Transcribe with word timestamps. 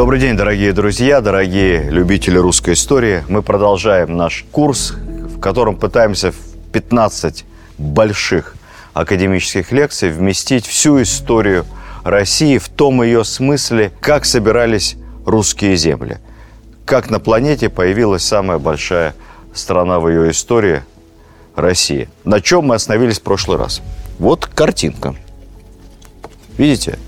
Добрый 0.00 0.18
день, 0.18 0.34
дорогие 0.34 0.72
друзья, 0.72 1.20
дорогие 1.20 1.90
любители 1.90 2.38
русской 2.38 2.72
истории. 2.72 3.22
Мы 3.28 3.42
продолжаем 3.42 4.16
наш 4.16 4.46
курс, 4.50 4.92
в 4.92 5.38
котором 5.40 5.76
пытаемся 5.76 6.32
в 6.32 6.36
15 6.72 7.44
больших 7.76 8.54
академических 8.94 9.72
лекций 9.72 10.08
вместить 10.08 10.64
всю 10.64 11.02
историю 11.02 11.66
России 12.02 12.56
в 12.56 12.70
том 12.70 13.02
ее 13.02 13.24
смысле, 13.24 13.92
как 14.00 14.24
собирались 14.24 14.96
русские 15.26 15.76
земли. 15.76 16.16
Как 16.86 17.10
на 17.10 17.20
планете 17.20 17.68
появилась 17.68 18.24
самая 18.24 18.56
большая 18.56 19.14
страна 19.52 20.00
в 20.00 20.08
ее 20.08 20.30
истории– 20.30 20.82
Россия. 21.56 22.08
На 22.24 22.40
чем 22.40 22.64
мы 22.64 22.76
остановились 22.76 23.18
в 23.18 23.22
прошлый 23.22 23.58
раз? 23.58 23.82
Вот 24.18 24.46
картинка. 24.46 25.14
Видите? 26.56 26.98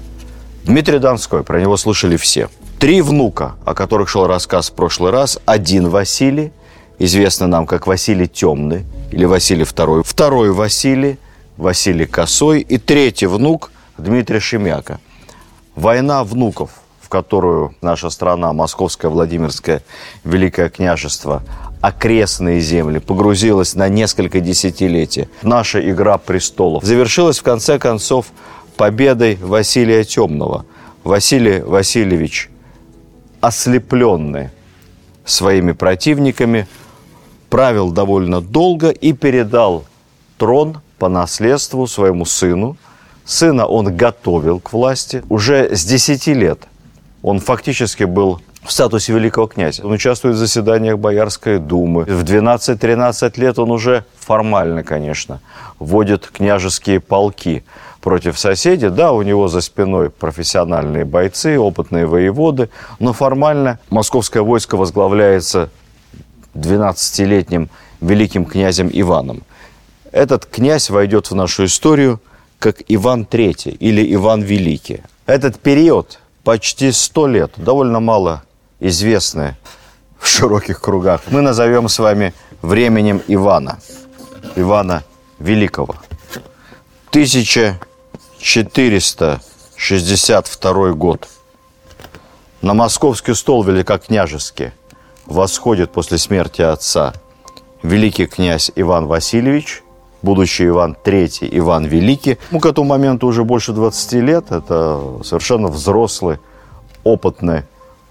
Дмитрий 0.64 0.98
Донской, 0.98 1.42
про 1.42 1.58
него 1.58 1.78
слышали 1.78 2.18
все– 2.18 2.50
Три 2.82 3.00
внука, 3.00 3.54
о 3.64 3.74
которых 3.74 4.08
шел 4.08 4.26
рассказ 4.26 4.68
в 4.68 4.72
прошлый 4.72 5.12
раз. 5.12 5.38
Один 5.44 5.88
Василий, 5.88 6.50
известный 6.98 7.46
нам 7.46 7.64
как 7.64 7.86
Василий 7.86 8.26
Темный 8.26 8.86
или 9.12 9.24
Василий 9.24 9.62
Второй. 9.62 10.02
Второй 10.02 10.50
Василий, 10.50 11.16
Василий 11.56 12.06
Косой. 12.06 12.58
И 12.58 12.78
третий 12.78 13.26
внук 13.26 13.70
Дмитрий 13.98 14.40
Шемяка. 14.40 14.98
Война 15.76 16.24
внуков, 16.24 16.70
в 17.00 17.08
которую 17.08 17.72
наша 17.82 18.10
страна, 18.10 18.52
Московское, 18.52 19.12
Владимирское, 19.12 19.84
Великое 20.24 20.68
княжество, 20.68 21.44
окрестные 21.80 22.60
земли, 22.60 22.98
погрузилась 22.98 23.76
на 23.76 23.88
несколько 23.88 24.40
десятилетий. 24.40 25.28
Наша 25.42 25.88
игра 25.88 26.18
престолов 26.18 26.82
завершилась, 26.82 27.38
в 27.38 27.44
конце 27.44 27.78
концов, 27.78 28.26
победой 28.76 29.38
Василия 29.40 30.02
Темного. 30.02 30.64
Василий 31.04 31.60
Васильевич 31.60 32.48
ослепленный 33.42 34.50
своими 35.26 35.72
противниками, 35.72 36.66
правил 37.50 37.90
довольно 37.90 38.40
долго 38.40 38.88
и 38.88 39.12
передал 39.12 39.84
трон 40.38 40.78
по 40.98 41.08
наследству 41.08 41.86
своему 41.86 42.24
сыну. 42.24 42.76
Сына 43.24 43.66
он 43.66 43.94
готовил 43.94 44.60
к 44.60 44.72
власти 44.72 45.22
уже 45.28 45.76
с 45.76 45.84
10 45.84 46.28
лет. 46.28 46.60
Он 47.22 47.40
фактически 47.40 48.04
был 48.04 48.40
в 48.62 48.72
статусе 48.72 49.12
великого 49.12 49.48
князя. 49.48 49.84
Он 49.84 49.92
участвует 49.92 50.36
в 50.36 50.38
заседаниях 50.38 50.98
Боярской 50.98 51.58
думы. 51.58 52.04
В 52.04 52.22
12-13 52.22 53.40
лет 53.40 53.58
он 53.58 53.70
уже 53.72 54.04
формально, 54.18 54.84
конечно, 54.84 55.40
вводит 55.78 56.28
княжеские 56.28 57.00
полки 57.00 57.64
против 58.02 58.38
соседей. 58.38 58.90
Да, 58.90 59.12
у 59.12 59.22
него 59.22 59.48
за 59.48 59.62
спиной 59.62 60.10
профессиональные 60.10 61.04
бойцы, 61.06 61.58
опытные 61.58 62.06
воеводы, 62.06 62.68
но 62.98 63.12
формально 63.12 63.78
московское 63.88 64.42
войско 64.42 64.76
возглавляется 64.76 65.70
12-летним 66.54 67.70
великим 68.00 68.44
князем 68.44 68.90
Иваном. 68.92 69.42
Этот 70.10 70.44
князь 70.44 70.90
войдет 70.90 71.30
в 71.30 71.34
нашу 71.34 71.64
историю 71.64 72.20
как 72.58 72.82
Иван 72.88 73.22
III 73.22 73.70
или 73.70 74.14
Иван 74.14 74.42
Великий. 74.42 75.00
Этот 75.26 75.58
период 75.58 76.18
почти 76.44 76.92
100 76.92 77.26
лет, 77.28 77.52
довольно 77.56 78.00
мало 78.00 78.42
известное 78.80 79.56
в 80.18 80.26
широких 80.26 80.80
кругах. 80.80 81.22
Мы 81.30 81.40
назовем 81.40 81.88
с 81.88 81.98
вами 81.98 82.34
временем 82.60 83.22
Ивана, 83.28 83.78
Ивана 84.56 85.02
Великого. 85.38 85.96
1462 88.42 90.92
год. 90.92 91.28
На 92.60 92.74
московский 92.74 93.32
стол 93.34 93.62
великокняжеский 93.62 94.72
восходит 95.26 95.92
после 95.92 96.18
смерти 96.18 96.62
отца 96.62 97.12
великий 97.84 98.26
князь 98.26 98.72
Иван 98.74 99.06
Васильевич, 99.06 99.84
будущий 100.22 100.66
Иван 100.66 100.96
III, 101.04 101.48
Иван 101.52 101.84
Великий. 101.86 102.36
Ему 102.50 102.58
к 102.58 102.66
этому 102.66 102.88
моменту 102.88 103.28
уже 103.28 103.44
больше 103.44 103.72
20 103.72 104.12
лет. 104.14 104.50
Это 104.50 105.20
совершенно 105.22 105.68
взрослый, 105.68 106.38
опытный 107.04 107.62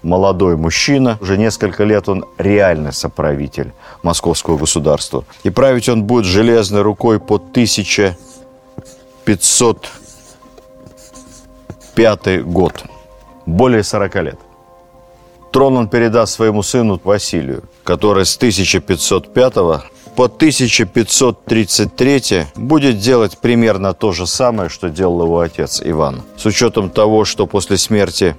молодой 0.02 0.56
мужчина. 0.56 1.18
Уже 1.20 1.36
несколько 1.36 1.84
лет 1.84 2.08
он 2.08 2.24
реальный 2.38 2.94
соправитель 2.94 3.74
московского 4.02 4.56
государства. 4.56 5.26
И 5.42 5.50
править 5.50 5.90
он 5.90 6.04
будет 6.04 6.24
железной 6.24 6.80
рукой 6.80 7.20
по 7.20 7.36
1505 11.92 12.44
год. 12.44 12.84
Более 13.46 13.82
40 13.82 14.14
лет. 14.22 14.38
Трон 15.50 15.76
он 15.76 15.88
передаст 15.88 16.34
своему 16.34 16.62
сыну 16.62 17.00
Василию, 17.04 17.64
который 17.84 18.24
с 18.24 18.36
1505 18.36 19.54
по 20.16 20.24
1533 20.24 22.46
будет 22.54 22.98
делать 22.98 23.38
примерно 23.38 23.94
то 23.94 24.12
же 24.12 24.26
самое, 24.26 24.70
что 24.70 24.88
делал 24.88 25.22
его 25.22 25.40
отец 25.40 25.82
Иван. 25.84 26.22
С 26.36 26.46
учетом 26.46 26.90
того, 26.90 27.24
что 27.24 27.46
после 27.46 27.76
смерти 27.76 28.36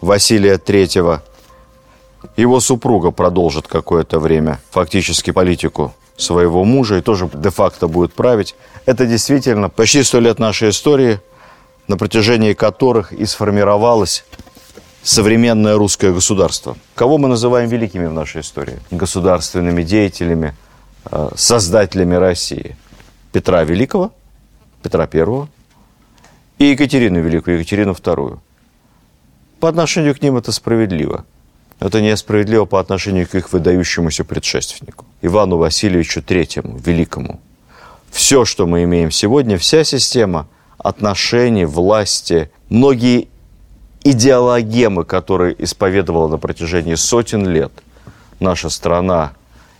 Василия 0.00 0.56
III. 0.56 1.20
Его 2.36 2.60
супруга 2.60 3.10
продолжит 3.10 3.68
какое-то 3.68 4.18
время 4.18 4.60
фактически 4.70 5.30
политику 5.30 5.94
своего 6.16 6.64
мужа 6.64 6.98
и 6.98 7.00
тоже 7.00 7.28
де-факто 7.32 7.88
будет 7.88 8.12
править. 8.12 8.54
Это 8.86 9.06
действительно 9.06 9.68
почти 9.68 10.02
сто 10.02 10.20
лет 10.20 10.38
нашей 10.38 10.70
истории, 10.70 11.20
на 11.88 11.96
протяжении 11.96 12.52
которых 12.52 13.12
и 13.12 13.26
сформировалось 13.26 14.24
современное 15.02 15.76
русское 15.76 16.12
государство. 16.12 16.76
Кого 16.94 17.18
мы 17.18 17.28
называем 17.28 17.68
великими 17.68 18.06
в 18.06 18.12
нашей 18.12 18.42
истории? 18.42 18.78
Государственными 18.90 19.82
деятелями, 19.82 20.54
э, 21.10 21.30
создателями 21.34 22.14
России. 22.14 22.76
Петра 23.32 23.64
Великого, 23.64 24.12
Петра 24.82 25.06
Первого 25.06 25.48
и 26.58 26.66
Екатерину 26.66 27.20
Великую, 27.20 27.58
Екатерину 27.58 27.94
Вторую. 27.94 28.40
По 29.60 29.68
отношению 29.68 30.14
к 30.14 30.22
ним 30.22 30.36
это 30.36 30.52
справедливо. 30.52 31.24
Это 31.80 32.00
несправедливо 32.00 32.64
по 32.64 32.80
отношению 32.80 33.26
к 33.28 33.34
их 33.34 33.52
выдающемуся 33.52 34.24
предшественнику, 34.24 35.04
Ивану 35.22 35.56
Васильевичу 35.58 36.22
Третьему, 36.22 36.76
Великому. 36.76 37.40
Все, 38.10 38.44
что 38.44 38.66
мы 38.66 38.82
имеем 38.84 39.10
сегодня, 39.10 39.58
вся 39.58 39.84
система 39.84 40.48
отношений, 40.78 41.64
власти, 41.64 42.50
многие 42.68 43.28
идеологемы, 44.04 45.04
которые 45.04 45.54
исповедовала 45.62 46.28
на 46.28 46.38
протяжении 46.38 46.94
сотен 46.94 47.46
лет 47.46 47.72
наша 48.40 48.70
страна 48.70 49.32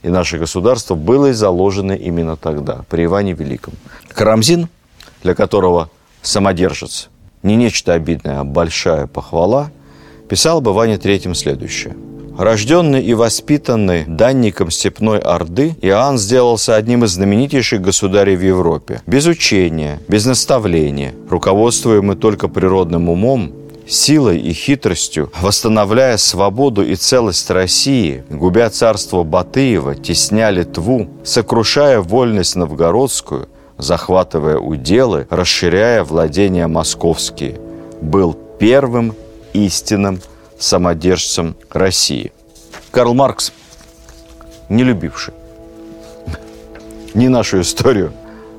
и 0.03 0.08
наше 0.08 0.38
государство, 0.38 0.94
были 0.94 1.32
заложены 1.32 1.97
именно 1.97 2.37
тогда, 2.37 2.84
при 2.88 3.04
Иване 3.04 3.32
Великом. 3.32 3.75
Карамзин, 4.08 4.69
для 5.22 5.34
которого 5.34 5.91
самодержец– 6.22 7.08
не 7.42 7.56
нечто 7.56 7.94
обидное, 7.94 8.41
а 8.41 8.44
большая 8.44 9.06
похвала, 9.06 9.70
писал 10.28 10.60
бы 10.60 10.72
Ване 10.72 10.98
Третьем 10.98 11.34
следующее. 11.34 11.97
Рожденный 12.38 13.03
и 13.03 13.15
воспитанный 13.15 14.04
данником 14.06 14.71
степной 14.71 15.19
Орды, 15.19 15.76
Иоанн 15.82 16.19
сделался 16.19 16.76
одним 16.76 17.04
из 17.04 17.10
знаменитейших 17.10 17.82
государей 17.82 18.37
в 18.37 18.43
Европе. 18.43 19.03
Без 19.06 19.26
учения, 19.26 19.99
без 20.06 20.25
наставления, 20.25 21.15
руководствуемый 21.28 22.16
только 22.16 22.47
природным 22.47 23.09
умом, 23.09 23.53
силой 23.88 24.38
и 24.38 24.53
хитростью, 24.53 25.32
восстановляя 25.41 26.16
свободу 26.16 26.84
и 26.84 26.94
целость 26.94 27.50
России, 27.50 28.23
губя 28.31 28.70
царство 28.70 29.25
Батыева, 29.25 29.96
тесня 29.96 30.50
Литву, 30.50 31.08
сокрушая 31.25 32.00
вольность 32.00 32.56
новгородскую– 32.56 33.49
захватывая 33.79 34.58
уделы, 34.58 35.26
расширяя 35.31 36.05
владения 36.05 36.67
московские, 36.67 37.58
был 38.00 38.37
первым 38.58 39.14
истинным 39.52 40.20
самодержцем 40.58 41.56
России. 41.70 42.32
Карл 42.90 43.14
Маркс, 43.14 43.52
не 44.69 44.84
любивший 44.84 45.34
ни 47.14 47.28
нашу 47.28 47.60
историю, 47.62 48.12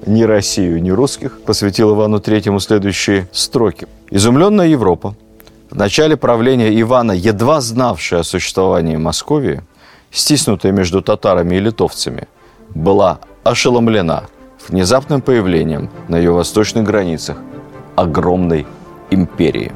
ни 0.06 0.24
Россию, 0.24 0.82
ни 0.82 0.90
русских, 0.90 1.42
посвятил 1.42 1.94
Ивану 1.94 2.20
Третьему 2.20 2.60
следующие 2.60 3.30
строки. 3.32 3.88
Изумленная 4.10 4.68
Европа, 4.68 5.16
в 5.70 5.76
начале 5.76 6.18
правления 6.18 6.82
Ивана, 6.82 7.12
едва 7.12 7.62
знавшая 7.62 8.22
о 8.22 8.24
существовании 8.24 8.98
Московии, 8.98 9.62
стиснутая 10.12 10.72
между 10.72 11.02
татарами 11.02 11.56
и 11.56 11.60
литовцами, 11.60 12.28
была 12.74 13.20
ошеломлена– 13.44 14.26
внезапным 14.70 15.22
появлением 15.22 15.90
на 16.08 16.18
ее 16.18 16.32
восточных 16.32 16.84
границах 16.84 17.38
огромной 17.96 18.68
империи. 19.10 19.72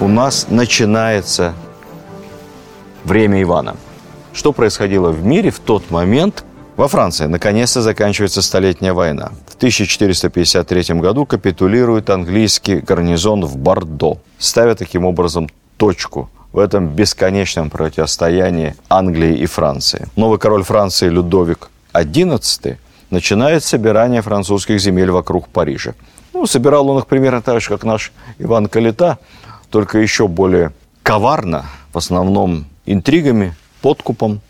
У 0.00 0.08
нас 0.08 0.46
начинается 0.48 1.52
время 3.04 3.42
Ивана. 3.42 3.76
Что 4.32 4.54
происходило 4.54 5.10
в 5.10 5.22
мире 5.26 5.50
в 5.50 5.58
тот 5.58 5.90
момент, 5.90 6.44
Во 6.76 6.88
Франции 6.88 7.26
наконец-то 7.26 7.82
заканчивается 7.82 8.40
Столетняя 8.40 8.94
война. 8.94 9.32
В 9.46 9.56
1453 9.56 10.94
году 10.94 11.26
капитулирует 11.26 12.08
английский 12.08 12.76
гарнизон 12.76 13.44
в 13.44 13.58
Бордо, 13.58 14.16
ставя 14.38 14.74
таким 14.74 15.04
образом 15.04 15.50
точку 15.76 16.30
в 16.52 16.58
этом 16.58 16.88
бесконечном 16.88 17.68
противостоянии 17.68 18.74
Англии 18.88 19.36
и 19.36 19.44
Франции. 19.44 20.08
Новый 20.16 20.38
король 20.38 20.62
Франции 20.62 21.10
Людовик 21.10 21.68
XI 21.92 22.78
начинает 23.10 23.62
собирание 23.62 24.22
французских 24.22 24.80
земель 24.80 25.10
вокруг 25.10 25.48
Парижа. 25.48 25.92
Ну, 26.32 26.46
собирал 26.46 26.88
он 26.88 27.00
их 27.00 27.06
примерно 27.06 27.42
так 27.42 27.60
же, 27.60 27.68
как 27.68 27.84
наш 27.84 28.12
Иван 28.38 28.68
Калита, 28.68 29.18
только 29.70 29.98
еще 29.98 30.28
более 30.28 30.72
коварно, 31.02 31.66
в 31.92 31.98
основном 31.98 32.66
интригами, 32.86 33.54
подкупом, 33.80 34.40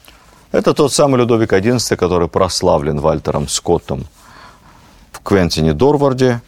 это 0.52 0.74
тот 0.74 0.92
самый 0.92 1.18
Людовик 1.18 1.52
XI, 1.52 1.96
который 1.96 2.28
прославлен 2.28 2.98
Вальтером 2.98 3.46
Скоттом 3.46 4.06
в 5.12 5.20
Квентине 5.20 5.74
Дорварде. 5.74 6.40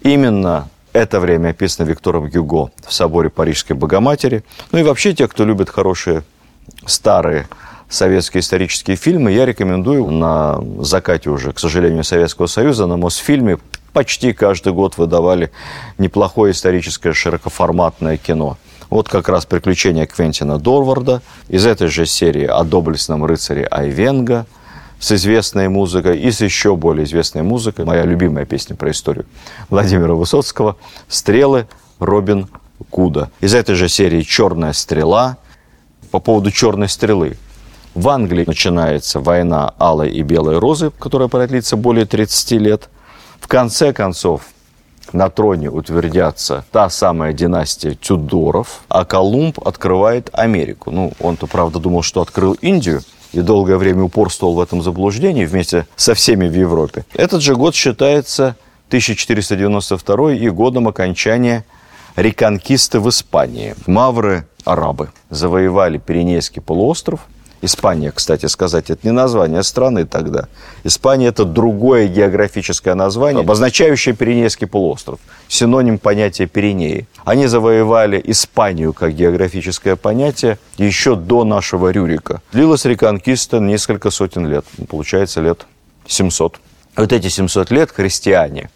Именно 0.00 0.68
это 0.92 1.20
время 1.20 1.50
описано 1.50 1.86
Виктором 1.86 2.28
Гюго 2.28 2.70
в 2.84 2.92
соборе 2.92 3.30
Парижской 3.30 3.76
Богоматери. 3.76 4.42
Ну 4.72 4.80
и 4.80 4.82
вообще 4.82 5.14
те, 5.14 5.28
кто 5.28 5.44
любит 5.44 5.70
хорошие 5.70 6.24
старые 6.84 7.46
советские 7.92 8.40
исторические 8.40 8.96
фильмы, 8.96 9.32
я 9.32 9.46
рекомендую 9.46 10.10
на 10.10 10.60
закате 10.80 11.30
уже, 11.30 11.52
к 11.52 11.58
сожалению, 11.58 12.04
Советского 12.04 12.46
Союза, 12.46 12.86
на 12.86 12.96
Мосфильме 12.96 13.58
почти 13.92 14.32
каждый 14.32 14.72
год 14.72 14.96
выдавали 14.96 15.52
неплохое 15.98 16.52
историческое 16.52 17.12
широкоформатное 17.12 18.16
кино– 18.16 18.58
вот 18.92 19.08
как 19.08 19.30
раз 19.30 19.46
приключения 19.46 20.04
Квентина 20.04 20.58
Дорварда 20.58 21.22
из 21.48 21.64
этой 21.64 21.88
же 21.88 22.04
серии 22.04 22.44
о 22.44 22.62
доблестном 22.62 23.24
рыцаре 23.24 23.66
Айвенга 23.70 24.44
с 25.00 25.12
известной 25.12 25.70
музыкой 25.70 26.18
и 26.18 26.30
с 26.30 26.42
еще 26.42 26.76
более 26.76 27.04
известной 27.04 27.40
музыкой. 27.40 27.86
Моя 27.86 28.04
любимая 28.04 28.44
песня 28.44 28.76
про 28.76 28.90
историю 28.90 29.24
Владимира 29.70 30.12
Высоцкого 30.12 30.76
«Стрелы 31.08 31.68
Робин 32.00 32.48
Куда». 32.90 33.30
Из 33.40 33.54
этой 33.54 33.76
же 33.76 33.88
серии 33.88 34.20
«Черная 34.20 34.74
стрела». 34.74 35.38
По 36.10 36.18
поводу 36.18 36.50
«Черной 36.50 36.90
стрелы». 36.90 37.38
В 37.94 38.08
Англии 38.08 38.44
начинается 38.46 39.20
война 39.20 39.74
Алой 39.78 40.10
и 40.10 40.22
Белой 40.22 40.58
Розы, 40.58 40.90
которая 40.98 41.28
продлится 41.28 41.76
более 41.76 42.06
30 42.06 42.52
лет. 42.52 42.88
В 43.38 43.48
конце 43.48 43.92
концов, 43.92 44.42
на 45.12 45.28
троне 45.28 45.68
утвердятся 45.68 46.64
та 46.72 46.88
самая 46.88 47.34
династия 47.34 47.94
Тюдоров, 47.94 48.80
а 48.88 49.04
Колумб 49.04 49.58
открывает 49.66 50.30
Америку. 50.32 50.90
Ну, 50.90 51.12
он-то, 51.20 51.46
правда, 51.46 51.80
думал, 51.80 52.02
что 52.02 52.22
открыл 52.22 52.54
Индию, 52.62 53.02
и 53.32 53.40
долгое 53.40 53.76
время 53.76 54.04
упорствовал 54.04 54.54
в 54.54 54.60
этом 54.60 54.82
заблуждении 54.82 55.44
вместе 55.44 55.86
со 55.96 56.14
всеми 56.14 56.48
в 56.48 56.54
Европе. 56.54 57.04
Этот 57.12 57.42
же 57.42 57.56
год 57.56 57.74
считается 57.74 58.56
1492 58.88 60.32
и 60.32 60.48
годом 60.48 60.88
окончания 60.88 61.66
реконкисты 62.16 63.00
в 63.00 63.08
Испании. 63.10 63.74
Мавры, 63.86 64.46
арабы, 64.64 65.10
завоевали 65.28 65.98
Пиренейский 65.98 66.62
полуостров– 66.62 67.20
Испания, 67.62 68.10
кстати 68.10 68.46
сказать, 68.46 68.90
это 68.90 69.06
не 69.06 69.12
название 69.12 69.62
страны 69.62 70.04
тогда. 70.04 70.48
Испания– 70.82 71.28
это 71.28 71.44
другое 71.44 72.08
географическое 72.08 72.96
название, 72.96 73.42
обозначающее 73.42 74.16
Пиренейский 74.16 74.66
полуостров, 74.66 75.20
синоним 75.46 75.98
понятия 75.98 76.46
Пиренеи. 76.46 77.06
Они 77.24 77.46
завоевали 77.46 78.20
Испанию 78.24 78.92
как 78.92 79.14
географическое 79.14 79.94
понятие 79.94 80.58
еще 80.76 81.14
до 81.14 81.44
нашего 81.44 81.90
Рюрика. 81.90 82.42
Длилась 82.52 82.84
реконкиста 82.84 83.60
несколько 83.60 84.10
сотен 84.10 84.46
лет, 84.48 84.64
получается 84.88 85.40
лет 85.40 85.66
700. 86.08 86.58
Вот 86.96 87.12
эти 87.12 87.28
700 87.28 87.70
лет 87.70 87.92
христиане 87.92 88.70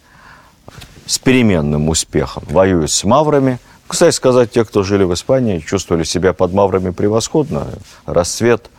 с 1.05 1.19
переменным 1.19 1.89
успехом 1.89 2.43
воюют 2.49 2.89
с 2.91 3.03
маврами– 3.03 3.59
кстати 3.87 4.13
сказать, 4.13 4.51
те, 4.51 4.65
кто 4.65 4.83
жили 4.83 5.05
в 5.05 5.13
Испании, 5.13 5.59
чувствовали 5.59 6.03
себя 6.03 6.33
под 6.33 6.53
маврами 6.53 6.91
превосходно. 6.91 7.67
Расцвет 8.05 8.69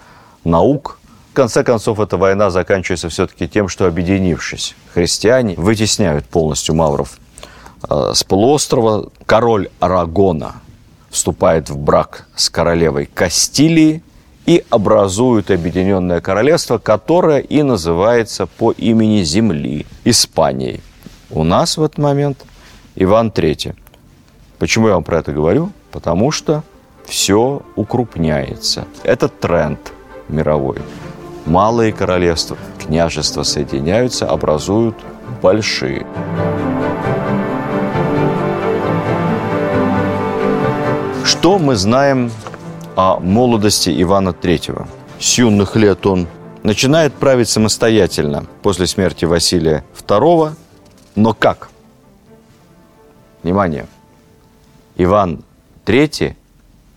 наук. 0.48 0.98
В 1.32 1.34
конце 1.34 1.62
концов, 1.62 2.00
эта 2.00 2.16
война 2.16 2.50
заканчивается 2.50 3.08
все-таки 3.08 3.46
тем, 3.46 3.68
что, 3.68 3.86
объединившись, 3.86 4.74
христиане 4.92 5.54
вытесняют 5.56 6.24
полностью 6.24 6.74
мавров 6.74 7.18
э, 7.88 8.12
с 8.14 8.24
полуострова. 8.24 9.10
Король 9.26 9.68
Арагона 9.78 10.56
вступает 11.10 11.70
в 11.70 11.78
брак 11.78 12.26
с 12.34 12.50
королевой 12.50 13.06
Кастилии 13.06 14.02
и 14.46 14.64
образуют 14.70 15.50
объединенное 15.50 16.20
королевство, 16.20 16.78
которое 16.78 17.38
и 17.38 17.62
называется 17.62 18.46
по 18.46 18.72
имени 18.72 19.22
земли 19.22 19.86
Испанией. 20.04 20.80
У 21.30 21.44
нас 21.44 21.76
в 21.76 21.82
этот 21.82 21.98
момент 21.98 22.44
Иван 22.96 23.28
III. 23.28 23.76
Почему 24.58 24.88
я 24.88 24.94
вам 24.94 25.04
про 25.04 25.18
это 25.18 25.32
говорю? 25.32 25.70
Потому 25.92 26.32
что 26.32 26.64
все 27.04 27.62
укрупняется. 27.76 28.86
Это 29.04 29.28
тренд– 29.28 29.92
мировой. 30.28 30.78
Малые 31.46 31.92
королевства, 31.92 32.56
княжества 32.78 33.42
соединяются, 33.42 34.26
образуют 34.28 34.96
большие. 35.42 36.06
Что 41.24 41.58
мы 41.58 41.76
знаем 41.76 42.30
о 42.96 43.20
молодости 43.20 43.90
Ивана 44.02 44.30
III? 44.30 44.86
С 45.18 45.38
юных 45.38 45.76
лет 45.76 46.04
он 46.06 46.26
начинает 46.62 47.14
править 47.14 47.48
самостоятельно 47.48 48.46
после 48.62 48.86
смерти 48.86 49.24
Василия 49.24 49.84
II. 50.06 50.52
Но 51.14 51.34
как? 51.34 51.70
Внимание! 53.42 53.86
Иван 54.96 55.44
III 55.86 56.34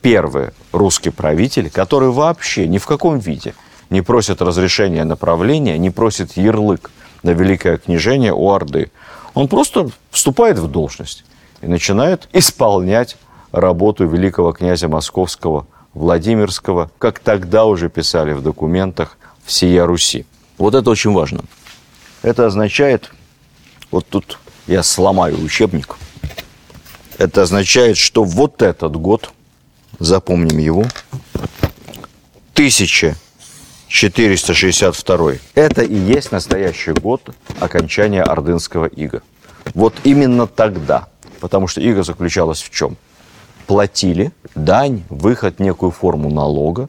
первый 0.01 0.50
русский 0.71 1.09
правитель, 1.09 1.69
который 1.69 2.09
вообще 2.09 2.68
ни 2.68 2.77
в 2.77 2.86
каком 2.86 3.19
виде 3.19 3.53
не 3.89 4.01
просит 4.01 4.42
разрешения 4.42 5.03
направления, 5.03 5.77
не 5.77 5.89
просит 5.89 6.38
ярлык 6.38 6.92
на 7.24 7.31
великое 7.31 7.77
княжение 7.77 8.33
у 8.33 8.50
Орды. 8.50 8.92
Он 9.33 9.48
просто 9.48 9.89
вступает 10.09 10.57
в 10.57 10.68
должность 10.68 11.24
и 11.62 11.68
начинает 11.68 12.27
исполнять 12.33 13.17
работу 13.51 14.08
великого 14.08 14.53
князя 14.53 14.88
Московского, 14.88 15.67
Владимирского, 15.93 16.89
как 16.98 17.20
тогда 17.20 17.65
уже 17.65 17.89
писали 17.89 18.34
в 18.34 18.41
документах 18.41 19.17
всея 19.43 19.86
Руси. 19.86 20.25
Вот 20.58 20.74
это 20.74 20.89
очень 20.89 21.12
важно. 21.12 21.41
Это 22.22 22.46
означает, 22.46 23.12
вот 23.91 24.08
тут 24.08 24.39
я 24.67 24.84
сломаю 24.84 25.43
учебник, 25.43 25.98
это 27.17 27.41
означает, 27.41 27.98
что 27.98 28.24
вот 28.24 28.62
этот 28.62 28.96
год– 28.96 29.34
запомним 30.01 30.58
его. 30.58 30.86
1462. 32.53 35.31
Это 35.55 35.81
и 35.84 35.96
есть 35.96 36.31
настоящий 36.31 36.93
год 36.93 37.36
окончания 37.60 38.24
Ордынского 38.24 38.86
ига. 38.86 39.22
Вот 39.74 39.96
именно 40.03 40.48
тогда. 40.48 41.10
Потому 41.39 41.67
что 41.67 41.81
ига 41.81 42.03
заключалась 42.03 42.62
в 42.62 42.70
чем? 42.70 42.96
Платили 43.67 44.31
дань, 44.55 45.03
выход, 45.10 45.60
некую 45.60 45.91
форму 45.91 46.29
налога 46.29 46.88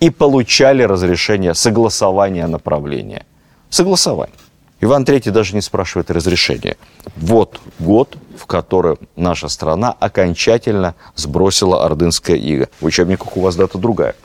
и 0.00 0.08
получали 0.10 0.82
разрешение 0.82 1.54
согласования 1.54 2.46
направления. 2.46 3.24
Согласование. 3.70 4.36
Иван 4.82 5.04
III 5.04 5.30
даже 5.30 5.54
не 5.54 5.60
спрашивает 5.60 6.10
разрешения. 6.10 6.76
Вот 7.16 7.60
год, 7.78 8.18
в 8.36 8.46
котором 8.46 8.98
наша 9.14 9.48
страна 9.48 9.92
окончательно 9.92 10.96
сбросила 11.14 11.86
ордынское 11.86 12.36
иго. 12.36 12.68
В 12.80 12.86
учебниках 12.86 13.36
у 13.36 13.40
вас 13.42 13.54
дата 13.54 13.78
другая. 13.78 14.16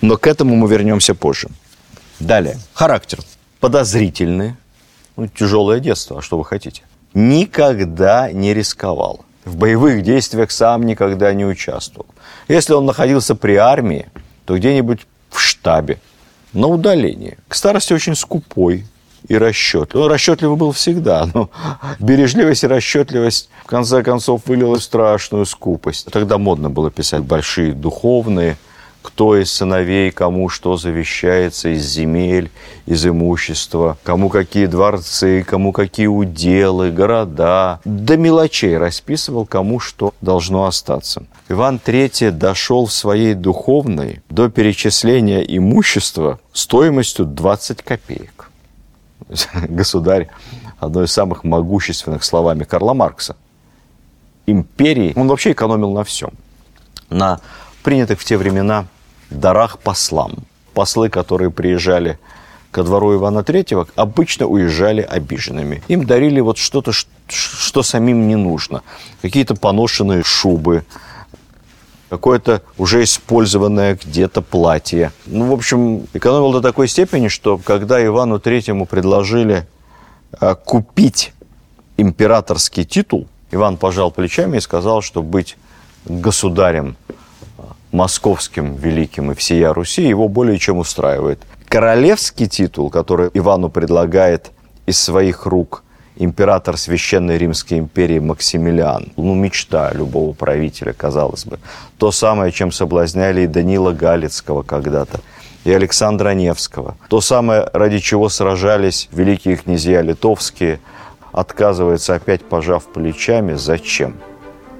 Но 0.00 0.16
к 0.16 0.26
этому 0.26 0.56
мы 0.56 0.68
вернемся 0.70 1.14
позже. 1.14 1.48
Далее. 2.18 2.58
Характер. 2.72 3.18
Подозрительный. 3.60 4.56
Ну, 5.16 5.28
тяжелое 5.28 5.80
детство, 5.80 6.18
а 6.18 6.22
что 6.22 6.38
вы 6.38 6.46
хотите? 6.46 6.82
Никогда 7.12 8.32
не 8.32 8.54
рисковал. 8.54 9.20
В 9.44 9.56
боевых 9.56 10.02
действиях 10.02 10.50
сам 10.50 10.84
никогда 10.84 11.34
не 11.34 11.44
участвовал. 11.44 12.06
Если 12.48 12.72
он 12.72 12.86
находился 12.86 13.34
при 13.34 13.56
армии, 13.56 14.06
то 14.46 14.56
где-нибудь 14.56 15.06
в 15.30 15.38
штабе, 15.38 16.00
на 16.54 16.68
удалении. 16.68 17.36
К 17.48 17.54
старости 17.54 17.92
очень 17.92 18.14
скупой, 18.14 18.86
и 19.28 19.36
расчетливый. 19.36 20.06
Он 20.06 20.10
расчетливый 20.10 20.56
был 20.56 20.72
всегда, 20.72 21.28
но 21.34 21.50
бережливость 21.98 22.64
и 22.64 22.66
расчетливость 22.66 23.48
в 23.64 23.66
конце 23.66 24.02
концов 24.02 24.42
вылилась 24.46 24.82
в 24.82 24.84
страшную 24.84 25.46
скупость. 25.46 26.10
Тогда 26.10 26.38
модно 26.38 26.70
было 26.70 26.90
писать 26.90 27.22
большие 27.22 27.72
духовные 27.72 28.56
кто 29.06 29.36
из 29.36 29.52
сыновей 29.52 30.10
кому 30.10 30.48
что 30.48 30.76
завещается 30.76 31.68
из 31.68 31.86
земель, 31.86 32.50
из 32.86 33.06
имущества, 33.06 33.96
кому 34.02 34.28
какие 34.28 34.66
дворцы, 34.66 35.44
кому 35.44 35.70
какие 35.70 36.08
уделы, 36.08 36.90
города. 36.90 37.78
До 37.84 38.16
мелочей 38.16 38.76
расписывал, 38.76 39.46
кому 39.46 39.78
что 39.78 40.12
должно 40.20 40.66
остаться. 40.66 41.22
Иван 41.48 41.80
III 41.84 42.32
дошел 42.32 42.86
в 42.86 42.92
своей 42.92 43.34
духовной 43.34 44.22
до 44.28 44.48
перечисления 44.48 45.42
имущества 45.42 46.40
стоимостью 46.52 47.26
20 47.26 47.82
копеек. 47.82 48.50
Государь, 49.68 50.28
одно 50.78 51.02
из 51.02 51.12
самых 51.12 51.44
могущественных 51.44 52.24
словами 52.24 52.64
Карла 52.64 52.94
Маркса. 52.94 53.36
Империи, 54.46 55.12
он 55.16 55.28
вообще 55.28 55.52
экономил 55.52 55.92
на 55.92 56.04
всем. 56.04 56.30
На 57.10 57.40
принятых 57.82 58.20
в 58.20 58.24
те 58.24 58.36
времена 58.36 58.86
дарах 59.30 59.78
послам. 59.78 60.34
Послы, 60.74 61.08
которые 61.08 61.50
приезжали 61.50 62.18
ко 62.70 62.82
двору 62.84 63.14
Ивана 63.14 63.42
Третьего, 63.42 63.88
обычно 63.96 64.46
уезжали 64.46 65.00
обиженными. 65.00 65.82
Им 65.88 66.06
дарили 66.06 66.40
вот 66.40 66.58
что-то, 66.58 66.92
что 67.28 67.82
самим 67.82 68.28
не 68.28 68.36
нужно. 68.36 68.82
Какие-то 69.22 69.54
поношенные 69.54 70.22
шубы, 70.22 70.84
какое-то 72.08 72.62
уже 72.78 73.02
использованное 73.02 73.98
где-то 74.02 74.42
платье. 74.42 75.12
Ну, 75.26 75.46
в 75.46 75.52
общем, 75.52 76.06
экономил 76.12 76.52
до 76.52 76.60
такой 76.60 76.88
степени, 76.88 77.28
что 77.28 77.58
когда 77.58 78.04
Ивану 78.04 78.38
Третьему 78.38 78.86
предложили 78.86 79.66
а, 80.32 80.54
купить 80.54 81.32
императорский 81.96 82.84
титул, 82.84 83.26
Иван 83.50 83.76
пожал 83.76 84.10
плечами 84.10 84.58
и 84.58 84.60
сказал, 84.60 85.02
что 85.02 85.22
быть 85.22 85.56
государем 86.04 86.96
московским 87.92 88.76
великим 88.76 89.32
и 89.32 89.34
всея 89.34 89.72
Руси 89.72 90.02
его 90.02 90.28
более 90.28 90.58
чем 90.58 90.78
устраивает. 90.78 91.40
Королевский 91.68 92.46
титул, 92.46 92.90
который 92.90 93.30
Ивану 93.34 93.70
предлагает 93.70 94.52
из 94.86 95.00
своих 95.00 95.46
рук 95.46 95.82
император 96.16 96.76
Священной 96.76 97.38
Римской 97.38 97.78
империи 97.78 98.18
Максимилиан, 98.18 99.12
ну, 99.16 99.34
мечта 99.34 99.92
любого 99.92 100.32
правителя, 100.32 100.92
казалось 100.92 101.44
бы. 101.44 101.58
То 101.98 102.10
самое, 102.10 102.52
чем 102.52 102.72
соблазняли 102.72 103.42
и 103.42 103.46
Данила 103.46 103.92
Галицкого 103.92 104.62
когда-то, 104.62 105.20
и 105.64 105.72
Александра 105.72 106.30
Невского. 106.30 106.96
То 107.08 107.20
самое, 107.20 107.68
ради 107.72 107.98
чего 107.98 108.28
сражались 108.28 109.08
великие 109.12 109.56
князья 109.56 110.02
литовские, 110.02 110.80
отказывается 111.32 112.14
опять, 112.14 112.44
пожав 112.44 112.84
плечами, 112.84 113.54
зачем? 113.54 114.16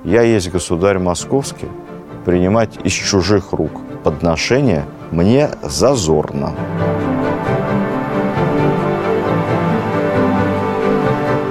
Я 0.05 0.23
есть 0.23 0.51
государь 0.51 0.99
московский, 0.99 1.69
принимать 2.25 2.71
из 2.85 2.93
чужих 2.93 3.53
рук 3.53 3.73
подношения 4.05 4.87
мне 5.11 5.51
зазорно. 5.63 6.55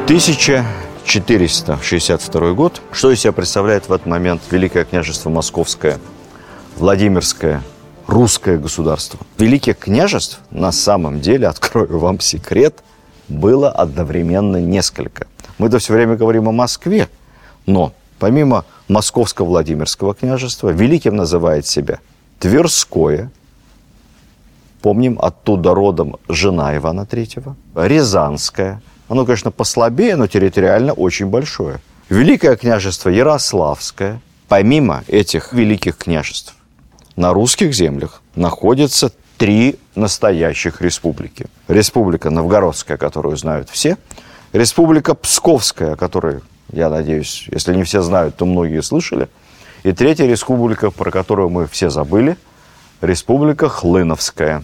Тысяча 0.07 0.63
462 1.03 2.53
год. 2.53 2.79
Что 2.91 3.09
из 3.09 3.21
себя 3.21 3.31
представляет 3.31 3.89
в 3.89 3.91
этот 3.91 4.05
момент 4.05 4.39
Великое 4.51 4.85
княжество 4.85 5.31
Московское, 5.31 5.97
Владимирское, 6.77 7.63
русское 8.05 8.59
государство? 8.59 9.19
Великих 9.39 9.79
княжеств 9.79 10.41
на 10.51 10.71
самом 10.71 11.21
деле, 11.21 11.47
открою 11.49 11.97
вам 11.97 12.19
секрет, 12.19 12.83
было 13.29 13.71
одновременно 13.71 14.57
несколько. 14.57 15.25
Мы-то 15.57 15.79
все 15.79 15.93
время 15.93 16.15
говорим 16.15 16.47
о 16.49 16.51
Москве, 16.51 17.09
но 17.65 17.91
помимо 18.19 18.63
Московско-Владимирского 18.87 20.13
княжества, 20.13 20.69
великим 20.69 21.15
называет 21.15 21.65
себя 21.65 21.99
Тверское, 22.37 23.31
помним, 24.83 25.17
оттуда 25.19 25.73
родом 25.73 26.17
жена 26.29 26.77
Ивана 26.77 27.07
III, 27.09 27.55
Рязанское, 27.73 28.83
оно, 29.07 29.25
конечно, 29.25 29.51
послабее, 29.51 30.15
но 30.15 30.27
территориально 30.27 30.93
очень 30.93 31.27
большое. 31.27 31.79
Великое 32.09 32.55
княжество 32.55 33.09
Ярославское, 33.09 34.21
помимо 34.47 35.03
этих 35.07 35.53
великих 35.53 35.97
княжеств, 35.97 36.55
на 37.15 37.33
русских 37.33 37.73
землях 37.73 38.21
находятся 38.35 39.11
три 39.37 39.77
настоящих 39.95 40.81
республики. 40.81 41.47
Республика 41.67 42.29
Новгородская, 42.29 42.97
которую 42.97 43.37
знают 43.37 43.69
все, 43.69 43.97
Республика 44.55 45.15
Псковская, 45.15 45.93
о 45.93 45.95
которой 45.97 46.39
я 46.71 46.89
надеюсь, 46.89 47.49
если 47.51 47.75
не 47.75 47.83
все 47.83 48.01
знают, 48.01 48.37
то 48.37 48.45
многие 48.45 48.81
слышали. 48.81 49.27
И 49.83 49.91
третья 49.91 50.25
республика, 50.27 50.91
про 50.91 51.11
которую 51.11 51.49
мы 51.49 51.67
все 51.67 51.89
забыли, 51.89 52.37
республика 53.01 53.67
Хлыновская. 53.67 54.63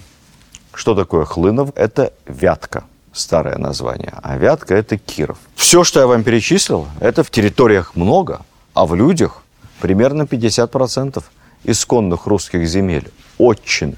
Что 0.73 0.95
такое 0.95 1.25
Хлынов? 1.25 1.71
Это 1.75 2.13
Вятка, 2.25 2.85
старое 3.13 3.57
название. 3.57 4.13
А 4.21 4.37
Вятка– 4.37 4.75
это 4.75 4.97
Киров. 4.97 5.37
Все, 5.55 5.83
что 5.83 5.99
я 5.99 6.07
вам 6.07 6.23
перечислил, 6.23 6.87
это 6.99 7.23
в 7.23 7.31
территориях 7.31 7.95
много, 7.95 8.41
а 8.73 8.85
в 8.85 8.95
людях 8.95 9.43
примерно 9.81 10.23
50% 10.23 11.23
исконных 11.63 12.27
русских 12.27 12.67
земель. 12.67 13.11
Очень 13.37 13.97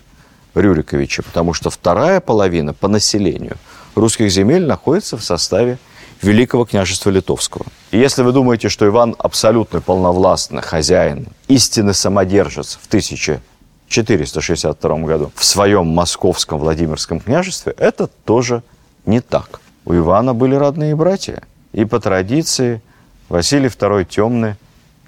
Рюриковича, 0.55 1.23
потому 1.23 1.53
что 1.53 1.69
вторая 1.69 2.19
половина 2.19 2.73
по 2.73 2.87
населению 2.87 3.57
русских 3.95 4.31
земель 4.31 4.65
находится 4.65 5.17
в 5.17 5.23
составе 5.23 5.77
Великого 6.21 6.65
княжества 6.65 7.09
Литовского. 7.09 7.65
И 7.91 7.97
если 7.97 8.23
вы 8.23 8.31
думаете, 8.31 8.69
что 8.69 8.87
Иван 8.87 9.15
абсолютно 9.17 9.81
полновластный 9.81 10.61
хозяин, 10.61 11.27
истинный 11.47 11.93
самодержец 11.93 12.79
в 12.81 12.87
1462 12.87 14.97
году 14.99 15.31
в 15.35 15.43
своем 15.43 15.87
московском 15.87 16.59
Владимирском 16.59 17.19
княжестве, 17.19 17.73
это 17.77 18.07
тоже 18.07 18.63
не 19.05 19.21
так. 19.21 19.59
У 19.85 19.93
Ивана 19.93 20.33
были 20.33 20.55
родные 20.55 20.95
братья. 20.95 21.43
И 21.71 21.85
по 21.85 21.99
традиции 21.99 22.81
Василий 23.29 23.67
II 23.67 24.05
Темный 24.05 24.55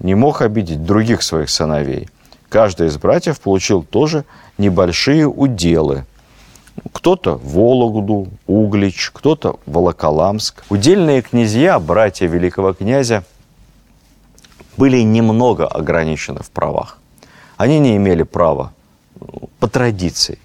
не 0.00 0.14
мог 0.14 0.42
обидеть 0.42 0.84
других 0.84 1.22
своих 1.22 1.50
сыновей. 1.50 2.08
Каждый 2.48 2.88
из 2.88 2.98
братьев 2.98 3.40
получил 3.40 3.82
тоже 3.82 4.24
небольшие 4.58 5.26
уделы– 5.26 6.04
кто-то 6.92 7.40
Вологду, 7.42 8.28
Углич, 8.46 9.10
кто-то 9.12 9.58
Волоколамск. 9.66 10.64
Удельные 10.68 11.22
князья, 11.22 11.78
братья 11.78 12.26
великого 12.26 12.74
князя, 12.74 13.24
были 14.76 15.00
немного 15.00 15.66
ограничены 15.66 16.42
в 16.42 16.50
правах. 16.50 16.98
Они 17.56 17.78
не 17.78 17.96
имели 17.96 18.22
права 18.22 18.72
по 19.58 19.68
традиции 19.68 20.38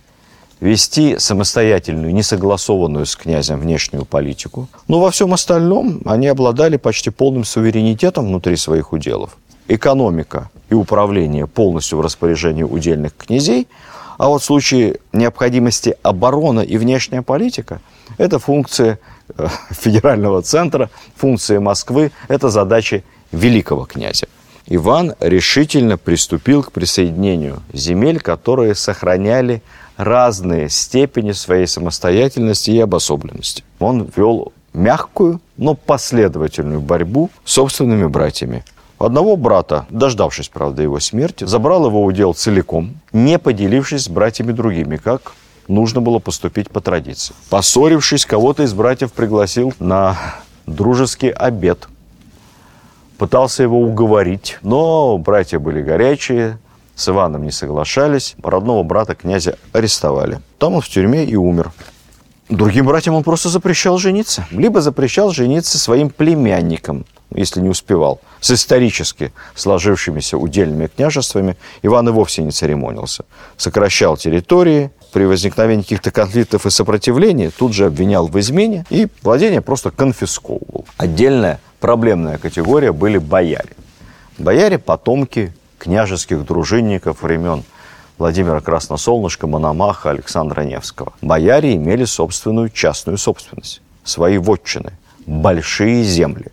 вести 0.62 1.20
самостоятельную, 1.20 2.14
несогласованную 2.14 3.06
с 3.06 3.18
князем 3.18 3.60
внешнюю 3.60 4.06
политику. 4.06 4.70
Но 4.88 5.02
во 5.02 5.12
всем 5.12 5.34
остальном 5.34 6.02
они 6.06 6.28
обладали 6.28 6.78
почти 6.78 7.10
полным 7.10 7.44
суверенитетом 7.44 8.28
внутри 8.28 8.56
своих 8.56 8.94
уделов. 8.94 9.36
Экономика 9.68 10.50
и 10.70 10.74
управление 10.74 11.48
полностью 11.48 11.98
в 11.98 12.02
распоряжении 12.02 12.64
удельных 12.64 13.18
князей– 13.18 13.68
а 14.22 14.28
вот 14.28 14.44
в 14.44 14.46
случае 14.46 15.00
необходимости 15.14 15.96
оборона 16.04 16.60
и 16.60 16.78
внешняя 16.78 17.24
политика– 17.24 17.82
это 18.20 18.38
функции 18.38 19.00
э, 19.36 19.48
федерального 19.72 20.44
центра, 20.44 20.92
функции 21.16 21.58
Москвы, 21.58 22.12
это 22.28 22.52
задачи 22.52 23.04
великого 23.32 23.86
князя. 23.86 24.28
Иван 24.68 25.16
решительно 25.20 25.98
приступил 25.98 26.62
к 26.62 26.72
присоединению 26.72 27.64
земель, 27.74 28.20
которые 28.20 28.76
сохраняли 28.76 29.64
разные 29.98 30.70
степени 30.70 31.32
своей 31.32 31.68
самостоятельности 31.68 32.72
и 32.72 32.80
обособленности. 32.80 33.64
Он 33.80 34.10
вел 34.16 34.54
мягкую, 34.74 35.42
но 35.58 35.76
последовательную 35.76 36.82
борьбу 36.82 37.30
с 37.44 37.54
собственными 37.54 38.08
братьями. 38.08 38.64
Одного 38.98 39.36
брата, 39.36 39.88
дождавшись, 39.90 40.50
правда, 40.50 40.84
его 40.84 41.00
смерти, 41.00 41.46
забрал 41.46 41.88
его 41.88 42.04
удел 42.04 42.34
целиком, 42.34 42.94
не 43.12 43.40
поделившись 43.40 44.04
с 44.04 44.10
братьями 44.10 44.52
другими, 44.52 44.98
как 44.98 45.34
нужно 45.68 46.02
было 46.02 46.20
поступить 46.20 46.70
по 46.70 46.82
традиции. 46.82 47.34
Поссорившись, 47.50 48.26
кого-то 48.26 48.64
из 48.64 48.74
братьев 48.74 49.12
пригласил 49.12 49.74
на 49.80 50.18
дружеский 50.68 51.30
обед. 51.30 51.88
Пытался 53.18 53.64
его 53.64 53.82
уговорить, 53.82 54.58
но 54.62 55.18
братья 55.18 55.60
были 55.60 55.82
горячие, 55.82 56.60
с 57.02 57.10
Иваном 57.10 57.44
не 57.44 57.52
соглашались. 57.52 58.36
Родного 58.44 58.84
брата 58.84 59.16
князя 59.16 59.58
арестовали. 59.74 60.40
Там 60.58 60.76
он 60.76 60.82
в 60.82 60.90
тюрьме 60.90 61.26
и 61.26 61.36
умер. 61.36 61.72
Другим 62.50 62.86
братьям 62.86 63.16
он 63.16 63.24
просто 63.24 63.50
запрещал 63.50 63.98
жениться. 63.98 64.46
Либо 64.52 64.82
запрещал 64.82 65.32
жениться 65.32 65.78
своим 65.78 66.10
племянникам– 66.10 67.06
если 67.34 67.62
не 67.62 67.70
успевал, 67.70 68.20
с 68.40 68.52
исторически 68.52 69.32
сложившимися 69.56 70.38
удельными 70.38 70.88
княжествами, 70.88 71.58
Иван 71.82 72.10
и 72.10 72.12
вовсе 72.12 72.44
не 72.44 72.52
церемонился. 72.52 73.26
Сокращал 73.58 74.18
территории, 74.18 74.92
при 75.14 75.26
возникновении 75.26 75.84
каких-то 75.84 76.12
конфликтов 76.12 76.66
и 76.66 76.70
сопротивлений 76.70 77.50
тут 77.50 77.74
же 77.74 77.86
обвинял 77.86 78.28
в 78.28 78.40
измене 78.40 78.86
и 78.90 79.08
владение 79.24 79.62
просто 79.62 79.92
конфисковывал. 79.92 80.86
Отдельная 80.98 81.60
проблемная 81.80 82.38
категория 82.38 82.92
были 82.92 83.18
бояре. 83.18 83.76
Бояре– 84.38 84.78
потомки 84.80 85.54
княжеских 85.82 86.46
дружинников 86.46 87.24
времен 87.24 87.64
Владимира 88.20 88.62
Красносолнышка, 88.62 89.48
Мономаха, 89.48 90.12
Александра 90.12 90.62
Невского. 90.62 91.14
Бояре 91.24 91.76
имели 91.76 92.06
собственную 92.06 92.70
частную 92.70 93.18
собственность, 93.18 93.82
свои 94.04 94.38
вотчины, 94.38 94.94
большие 95.26 96.04
земли. 96.04 96.50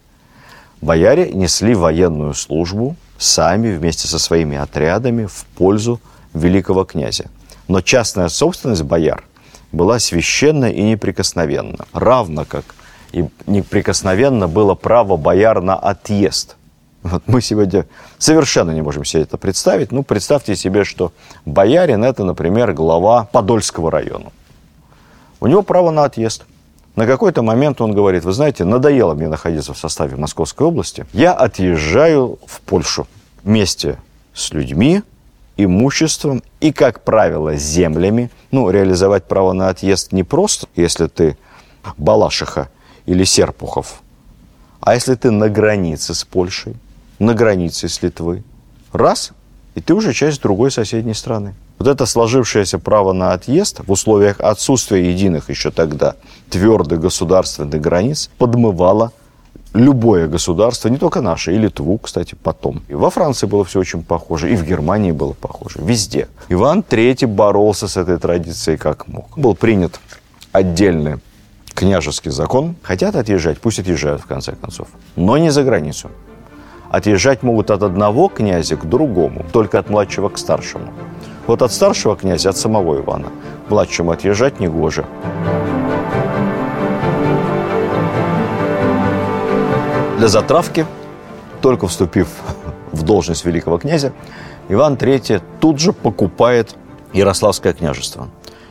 Бояре 0.80 1.30
несли 1.30 1.75
военную 1.75 2.32
службу 2.32 2.97
сами 3.18 3.76
вместе 3.76 4.08
со 4.08 4.18
своими 4.18 4.56
отрядами 4.56 5.26
в 5.26 5.44
пользу 5.58 6.00
великого 6.32 6.87
князя. 6.87 7.26
Но 7.66 7.82
частная 7.82 8.30
собственность 8.30 8.85
бояр 8.85 9.25
была 9.73 9.99
священна 9.99 10.70
и 10.70 10.80
неприкосновенна, 10.80 11.85
равно 11.92 12.47
как 12.47 12.64
и 13.12 13.28
неприкосновенно 13.47 14.49
было 14.49 14.75
право 14.75 15.18
бояр 15.18 15.61
на 15.61 15.75
отъезд. 15.75 16.56
Вот 17.10 17.22
мы 17.26 17.40
сегодня 17.40 17.86
совершенно 18.18 18.70
не 18.70 18.82
можем 18.82 19.04
себе 19.04 19.22
это 19.22 19.38
представить. 19.38 19.92
Ну, 19.92 20.02
представьте 20.02 20.56
себе, 20.56 20.84
что 20.84 21.12
боярин– 21.46 22.04
это, 22.04 22.24
например, 22.24 22.72
глава 22.72 23.24
Подольского 23.24 23.90
района. 23.90 24.30
У 25.40 25.46
него 25.46 25.62
право 25.62 25.90
на 25.90 26.04
отъезд. 26.04 26.44
На 26.96 27.06
какой-то 27.06 27.42
момент 27.42 27.80
он 27.80 27.92
говорит, 27.92 28.24
вы 28.24 28.32
знаете, 28.32 28.64
надоело 28.64 29.14
мне 29.14 29.28
находиться 29.28 29.72
в 29.72 29.78
составе 29.78 30.16
Московской 30.16 30.66
области. 30.66 31.06
Я 31.12 31.32
отъезжаю 31.32 32.38
в 32.46 32.60
Польшу 32.60 33.06
вместе 33.44 33.98
с 34.34 34.52
людьми, 34.52 35.02
имуществом 35.56 36.42
и, 36.60 36.72
как 36.72 37.04
правило, 37.04 37.54
землями. 37.54 38.30
Ну, 38.50 38.68
реализовать 38.70 39.24
право 39.24 39.52
на 39.52 39.68
отъезд 39.68 40.12
не 40.12 40.24
просто, 40.24 40.66
если 40.74 41.06
ты 41.06 41.38
Балашиха 41.96 42.68
или 43.06 43.24
Серпухов, 43.24 44.02
а 44.80 44.94
если 44.94 45.14
ты 45.14 45.30
на 45.30 45.48
границе 45.48 46.14
с 46.14 46.24
Польшей, 46.24 46.74
на 47.18 47.34
границе 47.34 47.88
с 47.88 48.02
Литвой, 48.02 48.42
раз, 48.92 49.32
и 49.75 49.80
ты 49.80 49.94
уже 49.94 50.12
часть 50.12 50.42
другой 50.42 50.70
соседней 50.70 51.14
страны. 51.14 51.54
Вот 51.78 51.87
это 51.87 52.06
сложившееся 52.06 52.78
право 52.78 53.12
на 53.12 53.32
отъезд 53.32 53.80
в 53.87 53.92
условиях 53.92 54.40
отсутствия 54.40 55.10
единых 55.12 55.50
еще 55.50 55.70
тогда 55.70 56.16
твердых 56.50 57.00
государственных 57.00 57.80
границ 57.80 58.30
подмывало 58.38 59.12
любое 59.75 60.26
государство, 60.28 60.88
не 60.88 60.96
только 60.96 61.20
наше, 61.20 61.54
и 61.54 61.58
Литву, 61.58 61.98
кстати, 61.98 62.34
потом. 62.34 62.82
И 62.88 62.94
во 62.94 63.10
Франции 63.10 63.46
было 63.46 63.64
все 63.64 63.78
очень 63.78 64.02
похоже, 64.02 64.52
и 64.52 64.56
в 64.56 64.64
Германии 64.64 65.12
было 65.12 65.34
похоже, 65.34 65.78
везде. 65.80 66.28
Иван 66.48 66.80
III 66.88 67.26
боролся 67.26 67.87
с 67.87 67.96
этой 67.96 68.18
традицией 68.18 68.78
как 68.78 69.06
мог. 69.06 69.38
Был 69.38 69.54
принят 69.54 70.00
отдельный 70.52 71.18
княжеский 71.75 72.32
закон. 72.32 72.75
Хотят 72.82 73.14
отъезжать, 73.14 73.60
пусть 73.60 73.78
отъезжают 73.78 74.22
в 74.22 74.26
конце 74.26 74.52
концов, 74.52 74.88
но 75.16 75.38
не 75.38 75.50
за 75.50 75.62
границу. 75.62 76.10
Отъезжать 76.90 77.42
могут 77.42 77.71
от 77.71 77.83
одного 77.83 78.28
князя 78.28 78.76
к 78.76 78.88
другому, 78.88 79.45
только 79.52 79.78
от 79.78 79.90
младшего 79.90 80.30
к 80.30 80.38
старшему. 80.38 80.87
Вот 81.47 81.62
от 81.62 81.73
старшего 81.73 82.16
князя, 82.16 82.50
от 82.50 82.57
самого 82.57 83.00
Ивана, 83.00 83.28
младшему 83.68 84.11
отъезжать 84.11 84.59
не 84.59 84.68
гоже. 84.68 85.04
Для 90.18 90.28
затравки, 90.28 90.87
только 91.61 91.87
вступив 91.87 92.28
в 92.92 93.02
должность 93.02 93.45
великого 93.45 93.78
князя, 93.78 94.12
Иван 94.71 94.95
III 94.95 95.42
тут 95.61 95.78
же 95.78 95.92
покупает 95.92 96.75
Ярославское 97.12 97.75
княжество. 97.75 98.28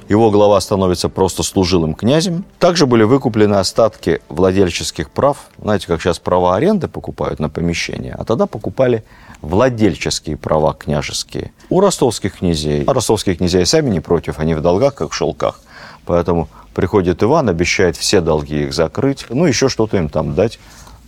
Его 0.09 0.31
глава 0.31 0.59
становится 0.61 1.09
просто 1.09 1.43
служилым 1.43 1.93
князем. 1.93 2.45
Также 2.59 2.85
были 2.85 3.03
выкуплены 3.03 3.55
остатки 3.55 4.21
владельческих 4.29 5.09
прав. 5.09 5.49
Знаете, 5.61 5.87
как 5.87 6.01
сейчас 6.01 6.17
права 6.17 6.55
аренды 6.55 6.87
покупают 6.87 7.39
на 7.39 7.49
помещение, 7.49 8.15
а 8.17 8.23
тогда 8.23 8.45
покупали 8.45 9.03
владельческие 9.41 10.37
права 10.37 10.73
княжеские 10.73 11.51
у 11.69 11.81
ростовских 11.81 12.37
князей. 12.37 12.85
А 12.85 12.93
ростовские 12.93 13.35
князья 13.35 13.65
сами 13.65 13.89
не 13.89 13.99
против, 13.99 14.39
они 14.39 14.53
в 14.53 14.61
долгах, 14.61 14.95
как 14.95 15.11
в 15.11 15.13
шелках. 15.13 15.59
Поэтому 16.05 16.47
приходит 16.73 17.21
Иван, 17.21 17.49
обещает 17.49 17.97
все 17.97 18.21
долги 18.21 18.63
их 18.63 18.73
закрыть, 18.73 19.25
ну, 19.29 19.45
еще 19.45 19.67
что-то 19.67 19.97
им 19.97 20.07
там 20.07 20.35
дать 20.35 20.57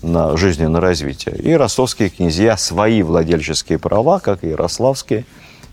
на 0.02 0.36
жизненное 0.36 0.82
развитие. 0.82 1.38
И 1.38 1.54
ростовские 1.54 2.10
князья 2.10 2.58
свои 2.58 3.02
владельческие 3.02 3.80
права, 3.80 4.20
как 4.20 4.44
и 4.44 4.50
ярославские, 4.50 5.26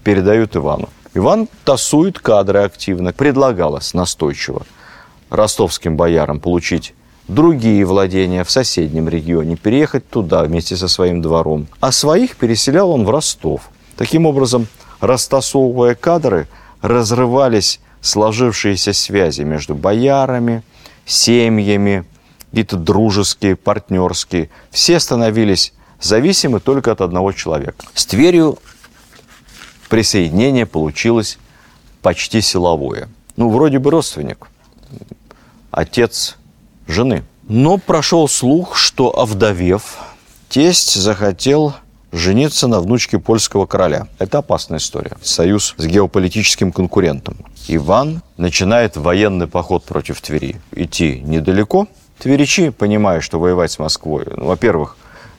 передают 0.04 0.55
Ивану. 0.55 0.88
Иван 1.16 1.48
тасует 1.64 2.18
кадры 2.18 2.59
активно. 2.59 3.14
Предлагалось 3.14 3.94
настойчиво 3.94 4.66
ростовским 5.31 5.96
боярам 5.96 6.40
получить 6.40 6.92
другие 7.26 7.87
владения 7.87 8.44
в 8.44 8.50
соседнем 8.50 9.09
регионе, 9.09 9.57
переехать 9.57 10.09
туда 10.11 10.42
вместе 10.42 10.76
со 10.76 10.88
своим 10.88 11.22
двором. 11.22 11.68
А 11.81 11.90
своих 11.90 12.37
переселял 12.37 12.90
он 12.90 13.05
в 13.05 13.11
Ростов. 13.11 13.70
Таким 13.96 14.26
образом, 14.26 14.66
растасовывая 15.00 15.94
кадры, 15.94 16.48
разрывались 16.83 17.81
сложившиеся 18.02 18.92
связи 18.92 19.40
между 19.40 19.74
боярами, 19.74 20.62
семьями, 21.07 22.05
какие-то 22.50 22.76
дружеские, 22.76 23.57
партнерские. 23.57 24.50
Все 24.70 25.00
становились 25.00 25.72
зависимы 25.98 26.61
только 26.61 26.92
от 26.92 27.00
одного 27.00 27.33
человека. 27.33 27.87
С 27.94 28.05
Тверью 28.05 28.59
присоединение 29.88 30.66
получилось 30.66 31.38
почти 32.03 32.40
силовое. 32.40 33.09
Ну, 33.37 33.51
вроде 33.51 33.79
бы 33.79 33.90
родственник, 33.90 34.49
отец 35.70 36.37
жены. 36.87 37.25
Но 37.49 37.79
прошел 37.79 38.29
слух, 38.29 38.77
что, 38.77 39.16
овдовев, 39.16 39.99
тесть 40.49 40.94
захотел 40.94 41.75
жениться 42.12 42.66
на 42.66 42.81
внучке 42.81 43.18
польского 43.18 43.66
короля. 43.66 44.09
Это 44.18 44.38
опасная 44.38 44.79
история. 44.79 45.16
Союз 45.22 45.75
с 45.77 45.87
геополитическим 45.87 46.72
конкурентом. 46.72 47.37
Иван 47.68 48.22
начинает 48.37 48.96
военный 48.96 49.46
поход 49.46 49.85
против 49.85 50.20
Твери. 50.20 50.57
Идти 50.72 51.20
недалеко, 51.25 51.88
Тверичи, 52.18 52.70
понимая, 52.70 53.20
что 53.20 53.38
воевать 53.38 53.72
с 53.72 53.79
Москвой, 53.79 54.25
ну, 54.37 54.46
во-первых, 54.46 54.96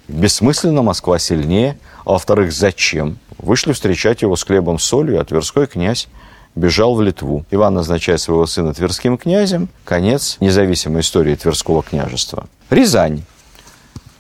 бессмысленно, 0.08 0.84
Москва 0.84 1.20
сильнее, 1.20 1.78
а 2.06 2.12
во-вторых, 2.12 2.52
зачем? 2.52 3.18
Вышли 3.40 3.74
встречать 3.74 4.22
его 4.22 4.36
с 4.36 4.44
хлебом, 4.44 4.80
солью, 4.80 5.22
а 5.22 5.26
Тверской 5.26 5.68
князь 5.68 6.08
бежал 6.56 6.96
в 6.96 7.02
Литву. 7.02 7.46
Иван 7.52 7.76
назначает 7.76 8.20
своего 8.20 8.46
сына 8.46 8.74
тверским 8.74 9.18
князем. 9.18 9.70
Конец 9.86 10.38
независимой 10.40 11.02
истории 11.02 11.36
Тверского 11.36 11.84
княжества. 11.84 12.48
Рязань. 12.70 13.24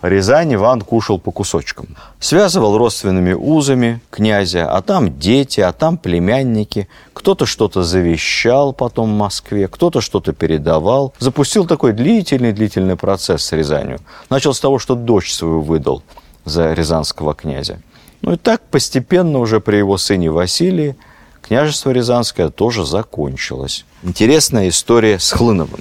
Рязань 0.04 0.54
Иван 0.54 0.82
кушал 0.82 1.18
по 1.18 1.32
кусочкам. 1.32 1.98
Связывал 2.20 2.78
родственными 2.78 3.34
узами 3.34 4.00
князя, 4.12 4.72
а 4.72 4.82
там 4.84 5.18
дети, 5.18 5.60
а 5.60 5.72
там 5.72 5.98
племянники. 5.98 6.88
Кто-то 7.14 7.48
что-то 7.48 7.82
завещал 7.82 8.74
потом 8.74 9.16
в 9.16 9.18
Москве, 9.18 9.68
кто-то 9.68 10.02
что-то 10.02 10.34
передавал. 10.34 11.16
Запустил 11.18 11.66
такой 11.66 11.94
длительный-длительный 11.94 12.96
процесс 12.96 13.44
с 13.44 13.52
Рязанью. 13.54 14.00
Начал 14.30 14.54
с 14.54 14.60
того, 14.60 14.78
что 14.78 14.94
дочь 14.94 15.34
свою 15.34 15.62
выдал 15.62 16.04
за 16.46 16.74
рязанского 16.74 17.34
князя. 17.34 17.80
Ну 18.28 18.34
и 18.34 18.36
так 18.36 18.62
постепенно 18.62 19.40
уже 19.40 19.62
при 19.62 19.78
его 19.78 19.98
сыне 19.98 20.30
Василии 20.30 20.98
княжество 21.42 21.92
Рязанское 21.92 22.50
тоже 22.50 22.86
закончилось. 22.86 23.86
Интересная 24.04 24.68
история 24.68 25.18
с 25.18 25.32
Хлыновым, 25.32 25.80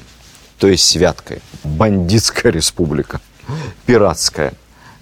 то 0.61 0.69
есть 0.69 0.85
Святкой. 0.85 1.43
Бандитская 1.65 2.53
республика 2.53 3.21
пиратская. 3.85 4.53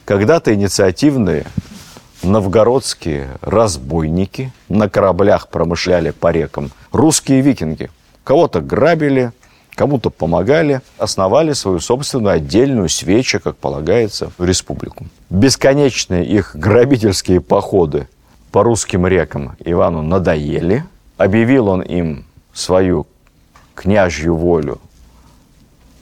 Когда-то 0.07 0.55
инициативные 0.55 1.45
новгородские 2.23 3.37
разбойники 3.43 4.51
на 4.71 4.89
кораблях 4.89 5.49
промышляли 5.49 6.13
по 6.13 6.33
рекам. 6.33 6.71
Русские 6.93 7.43
викинги. 7.43 7.91
Кого-то 8.25 8.63
грабили, 8.63 9.33
кому-то 9.75 10.11
помогали, 10.11 10.81
основали 10.99 11.53
свою 11.53 11.81
собственную 11.81 12.35
отдельную 12.35 12.89
свечу, 12.89 13.41
как 13.41 13.57
полагается, 13.57 14.31
в 14.39 14.45
республику. 14.45 15.07
Бесконечные 15.31 16.25
их 16.25 16.55
грабительские 16.55 17.41
походы 17.41 18.09
по 18.53 18.63
русским 18.63 19.07
рекам 19.07 19.57
Ивану 19.65 20.03
надоели. 20.03 20.85
Объявил 21.17 21.69
он 21.69 21.83
им 21.83 22.25
свою 22.53 23.07
княжью 23.75 24.37
волю 24.37 24.81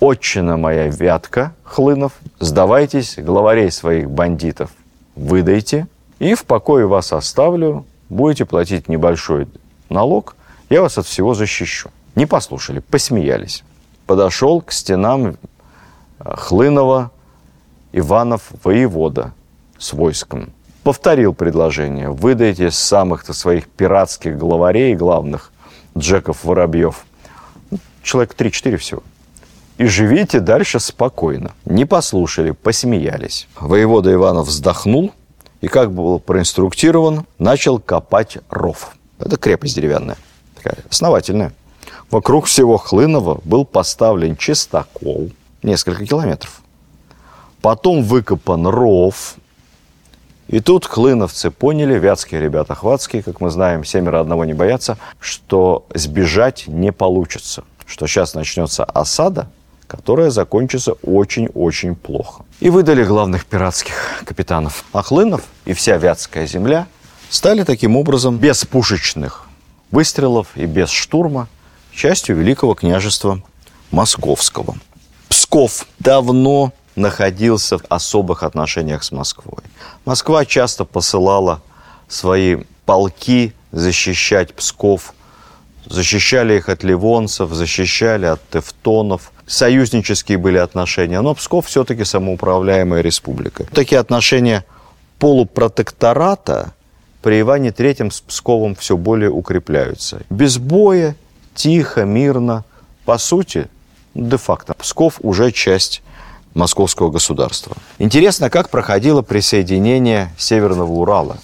«Отчина 0.01 0.57
моя 0.57 0.89
Вятка, 0.89 1.55
Хлынов, 1.65 2.13
сдавайтесь, 2.41 3.17
главарей 3.19 3.71
своих 3.71 4.11
бандитов 4.11 4.71
выдайте, 5.15 5.87
и 6.19 6.35
в 6.35 6.45
покое 6.45 6.87
вас 6.87 7.13
оставлю, 7.13 7.87
будете 8.09 8.45
платить 8.45 8.89
небольшой 8.89 9.49
налог, 9.89 10.37
я 10.71 10.83
вас 10.83 10.99
от 10.99 11.07
всего 11.07 11.35
защищу». 11.35 11.91
Не 12.15 12.27
послушали, 12.27 12.81
посмеялись. 12.81 13.63
Подошел 14.07 14.61
к 14.61 14.73
стенам 14.73 15.27
э, 15.27 15.35
Хлынова 16.37 17.11
Иванов 17.93 18.51
воевода 18.65 19.33
с 19.79 19.93
войском. 19.93 20.53
Повторил 20.83 21.33
предложение. 21.35 22.11
Выдайте 22.11 22.71
самых-то 22.71 23.33
своих 23.33 23.69
пиратских 23.69 24.37
главарей 24.37 24.95
главных, 24.95 25.53
Джеков 25.97 26.45
Воробьев. 26.45 27.05
Человек 28.03 28.35
3-4 28.37 28.77
всего 28.77 29.03
и 29.79 29.87
живите 29.87 30.41
дальше 30.41 30.79
спокойно. 30.81 31.53
Не 31.65 31.85
послушали, 31.85 32.53
посмеялись. 32.53 33.49
Воевода 33.59 34.13
Иванов 34.13 34.47
вздохнул 34.47 35.13
и, 35.61 35.69
как 35.69 35.93
был 35.93 36.21
проинструктирован, 36.21 37.27
начал 37.39 37.81
копать 37.81 38.39
ров. 38.49 38.97
Это 39.19 39.37
крепость 39.37 39.75
деревянная, 39.75 40.17
такая 40.55 40.77
основательная. 40.89 41.53
Вокруг 42.13 42.45
всего 42.45 42.77
Хлынова 42.77 43.41
был 43.43 43.65
поставлен 43.65 44.37
чистокол, 44.37 45.31
несколько 45.63 46.05
километров. 46.05 46.61
Потом 47.63 48.03
выкопан 48.03 48.67
ров. 48.67 49.37
И 50.47 50.61
тут 50.61 50.85
хлыновцы 50.85 51.51
поняли, 51.51 51.99
вятские 51.99 52.43
ребята 52.43 52.75
хватские, 52.75 53.23
как 53.23 53.41
мы 53.41 53.49
знаем, 53.49 53.83
семеро 53.83 54.21
одного 54.21 54.45
не 54.45 54.53
боятся, 54.53 54.99
что 55.21 55.87
сбежать 55.95 56.65
не 56.67 56.93
получится. 56.93 57.65
Что 57.87 58.07
сейчас 58.07 58.35
начнется 58.35 58.85
осада, 58.85 59.49
которая 59.87 60.29
закончится 60.29 60.93
очень-очень 61.03 61.97
плохо. 61.97 62.45
И 62.61 62.69
выдали 62.69 63.05
главных 63.05 63.47
пиратских 63.47 64.23
капитанов. 64.27 64.85
А 64.93 65.01
Хлынов 65.03 65.45
и 65.65 65.73
вся 65.73 65.97
Вятская 65.97 66.47
земля 66.47 66.89
стали 67.31 67.65
таким 67.65 67.97
образом 67.97 68.37
без 68.37 68.67
пушечных 68.67 69.47
выстрелов 69.91 70.49
и 70.57 70.67
без 70.67 70.91
штурма 70.91 71.49
частью 71.95 72.37
Великого 72.37 72.75
княжества 72.75 73.43
Московского. 73.91 74.77
Псков 75.29 75.87
давно 75.99 76.73
находился 76.97 77.79
в 77.79 77.85
особых 77.89 78.43
отношениях 78.43 79.03
с 79.03 79.13
Москвой. 79.13 79.63
Москва 80.05 80.45
часто 80.45 80.85
посылала 80.85 81.63
свои 82.09 82.59
полки 82.85 83.55
защищать 83.71 84.55
Псков, 84.55 85.15
защищали 85.87 86.57
их 86.57 86.69
от 86.69 86.83
ливонцев, 86.85 87.53
защищали 87.53 88.27
от 88.27 88.41
тевтонов. 88.51 89.33
Союзнические 89.47 90.39
были 90.39 90.59
отношения, 90.59 91.21
но 91.21 91.35
Псков 91.35 91.67
все-таки 91.67 92.05
самоуправляемая 92.05 93.01
республика. 93.01 93.65
Такие 93.73 93.99
отношения 93.99 94.65
полупротектората 95.19 96.73
при 97.23 97.41
Иване 97.41 97.71
III 97.71 98.11
с 98.11 98.21
Псковом 98.21 98.75
все 98.75 98.97
более 98.97 99.31
укрепляются. 99.31 100.23
Без 100.29 100.59
боя, 100.59 101.15
тихо, 101.55 102.05
мирно. 102.05 102.65
По 103.05 103.19
сути, 103.19 103.69
де-факто, 104.15 104.75
Псков 104.75 105.19
уже 105.23 105.51
часть 105.53 106.03
московского 106.55 107.11
государства. 107.11 107.77
Интересно, 107.99 108.51
как 108.51 108.71
проходило 108.71 109.23
присоединение 109.23 110.33
Северного 110.39 110.93
Урала, 110.93 111.39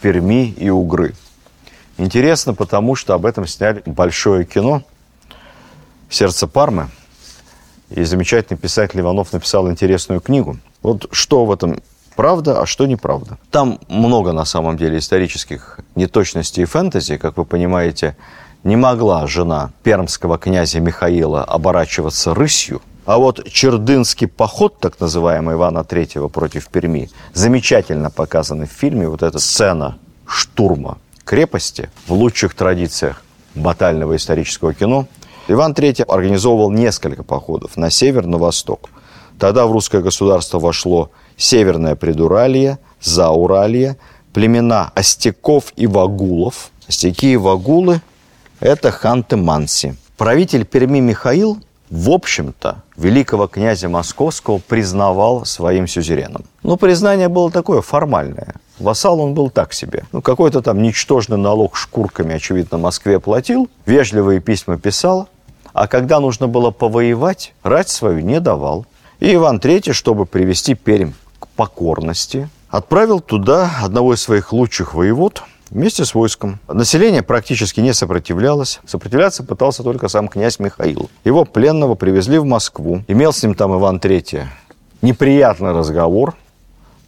Перми 0.00 0.50
и 0.50 0.70
Угры. 0.70 1.14
Интересно, 1.98 2.54
потому 2.54 2.94
что 2.94 3.14
об 3.14 3.24
этом 3.24 3.46
сняли 3.46 3.82
большое 3.86 4.44
кино 4.44 4.82
«Сердце 6.10 6.46
Пармы». 6.46 6.88
И 7.90 8.02
замечательный 8.02 8.56
писатель 8.56 9.00
Иванов 9.00 9.32
написал 9.32 9.70
интересную 9.70 10.20
книгу. 10.20 10.58
Вот 10.82 11.06
что 11.12 11.44
в 11.44 11.52
этом 11.52 11.80
правда, 12.16 12.60
а 12.60 12.66
что 12.66 12.86
неправда. 12.86 13.38
Там 13.50 13.78
много, 13.88 14.32
на 14.32 14.44
самом 14.44 14.76
деле, 14.76 14.98
исторических 14.98 15.78
неточностей 15.94 16.64
и 16.64 16.66
фэнтези. 16.66 17.16
Как 17.16 17.36
вы 17.36 17.44
понимаете, 17.44 18.16
не 18.66 18.76
могла 18.76 19.26
жена 19.26 19.70
пермского 19.82 20.38
князя 20.38 20.80
Михаила 20.80 21.42
оборачиваться 21.44 22.34
рысью– 22.34 22.82
а 23.06 23.18
вот 23.18 23.48
Чердынский 23.48 24.26
поход, 24.26 24.80
так 24.80 24.98
называемый 24.98 25.54
Ивана 25.54 25.84
Третьего 25.84 26.26
против 26.26 26.66
Перми, 26.66 27.08
замечательно 27.34 28.10
показанный 28.10 28.66
в 28.66 28.72
фильме. 28.72 29.08
Вот 29.08 29.22
эта 29.22 29.38
сцена 29.38 29.96
штурма 30.26 30.98
крепости 31.24 31.88
в 32.08 32.12
лучших 32.14 32.54
традициях 32.54 33.22
батального 33.54 34.16
исторического 34.16 34.74
кино. 34.74 35.06
Иван 35.46 35.72
III 35.72 36.02
организовывал 36.02 36.72
несколько 36.72 37.22
походов 37.22 37.76
на 37.76 37.90
север, 37.90 38.26
на 38.26 38.38
восток. 38.38 38.90
Тогда 39.38 39.68
в 39.68 39.72
русское 39.72 40.02
государство 40.02 40.58
вошло 40.58 41.10
Северное 41.36 41.94
Предуралье, 41.94 42.80
Зауралье, 43.00 43.98
племена 44.32 44.90
Остяков 44.96 45.72
и 45.76 45.86
Вагулов. 45.86 46.70
Остяки 46.88 47.34
и 47.34 47.36
Вагулы– 47.36 48.00
это 48.60 48.90
ханты-манси. 48.90 49.94
Правитель 50.16 50.64
Перми 50.64 51.00
Михаил 51.00 51.58
в 51.90 52.10
общем-то, 52.10 52.82
великого 52.96 53.46
князя 53.46 53.88
Московского 53.88 54.58
признавал 54.58 55.44
своим 55.44 55.86
сюзереном. 55.86 56.44
Но 56.62 56.76
признание 56.76 57.28
было 57.28 57.50
такое 57.50 57.80
формальное. 57.80 58.54
Вассал 58.78 59.20
он 59.20 59.34
был 59.34 59.50
так 59.50 59.72
себе. 59.72 60.04
Ну, 60.12 60.20
какой-то 60.20 60.62
там 60.62 60.82
ничтожный 60.82 61.38
налог 61.38 61.76
шкурками, 61.76 62.34
очевидно, 62.34 62.78
Москве 62.78 63.20
платил, 63.20 63.70
вежливые 63.86 64.40
письма 64.40 64.78
писал, 64.78 65.28
а 65.72 65.86
когда 65.86 66.20
нужно 66.20 66.48
было 66.48 66.70
повоевать, 66.70 67.54
рать 67.62 67.88
свою 67.88 68.20
не 68.20 68.40
давал. 68.40 68.86
И 69.20 69.34
Иван 69.34 69.58
III, 69.58 69.92
чтобы 69.92 70.26
привести 70.26 70.74
Пермь 70.74 71.12
к 71.38 71.46
покорности, 71.48 72.48
отправил 72.68 73.20
туда 73.20 73.70
одного 73.82 74.14
из 74.14 74.22
своих 74.22 74.52
лучших 74.52 74.94
воевод– 74.94 75.42
вместе 75.70 76.04
с 76.04 76.14
войском. 76.14 76.58
Население 76.68 77.22
практически 77.22 77.80
не 77.80 77.92
сопротивлялось. 77.92 78.80
Сопротивляться 78.86 79.42
пытался 79.42 79.82
только 79.82 80.08
сам 80.08 80.28
князь 80.28 80.58
Михаил. 80.58 81.10
Его 81.24 81.44
пленного 81.44 81.94
привезли 81.94 82.38
в 82.38 82.44
Москву. 82.44 83.02
Имел 83.08 83.32
с 83.32 83.42
ним 83.42 83.54
там 83.54 83.74
Иван 83.78 83.98
III 83.98 84.46
неприятный 85.02 85.72
разговор, 85.72 86.34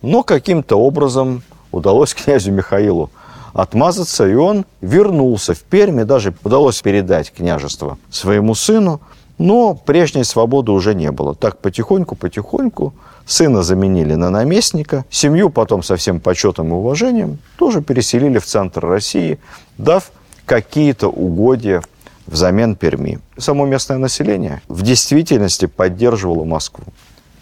но 0.02 0.22
каким-то 0.22 0.76
образом 0.76 1.42
удалось 1.72 2.14
князю 2.14 2.52
Михаилу 2.52 3.10
отмазаться, 3.52 4.28
и 4.28 4.34
он 4.34 4.64
вернулся 4.80 5.54
в 5.54 5.62
Перми, 5.62 6.04
даже 6.04 6.34
удалось 6.44 6.80
передать 6.80 7.32
княжество 7.32 7.98
своему 8.10 8.54
сыну, 8.54 9.00
но 9.38 9.74
прежней 9.74 10.24
свободы 10.24 10.72
уже 10.72 10.94
не 10.94 11.10
было. 11.10 11.34
Так 11.34 11.58
потихоньку-потихоньку 11.58 12.92
Сына 13.28 13.62
заменили 13.62 14.14
на 14.14 14.30
наместника, 14.30 15.04
семью 15.10 15.50
потом 15.50 15.82
со 15.82 15.96
всем 15.96 16.18
почетом 16.18 16.68
и 16.68 16.72
уважением 16.72 17.36
тоже 17.58 17.82
переселили 17.82 18.38
в 18.38 18.46
центр 18.46 18.86
России, 18.86 19.38
дав 19.76 20.10
какие-то 20.46 21.08
угодья 21.08 21.82
взамен 22.26 22.74
Перми. 22.74 23.20
Само 23.36 23.66
местное 23.66 23.98
население 23.98 24.62
в 24.66 24.80
действительности 24.80 25.66
поддерживало 25.66 26.44
Москву. 26.44 26.84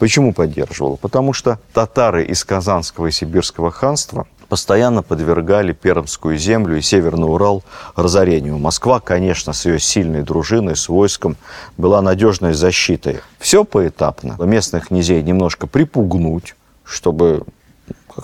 Почему 0.00 0.32
поддерживало? 0.32 0.96
Потому 0.96 1.32
что 1.32 1.60
татары 1.72 2.24
из 2.24 2.44
Казанского 2.44 3.06
и 3.06 3.12
Сибирского 3.12 3.70
ханства 3.70 4.26
постоянно 4.48 5.02
подвергали 5.02 5.72
Пермскую 5.72 6.38
землю 6.38 6.76
и 6.76 6.82
Северный 6.82 7.28
Урал 7.28 7.62
разорению. 7.94 8.58
Москва, 8.58 9.00
конечно, 9.00 9.52
с 9.52 9.66
ее 9.66 9.78
сильной 9.78 10.22
дружиной, 10.22 10.76
с 10.76 10.88
войском, 10.88 11.36
была 11.76 12.02
надежной 12.02 12.54
защитой. 12.54 13.20
Все 13.38 13.64
поэтапно. 13.64 14.36
Местных 14.38 14.88
князей 14.88 15.22
немножко 15.22 15.66
припугнуть, 15.66 16.54
чтобы 16.84 17.42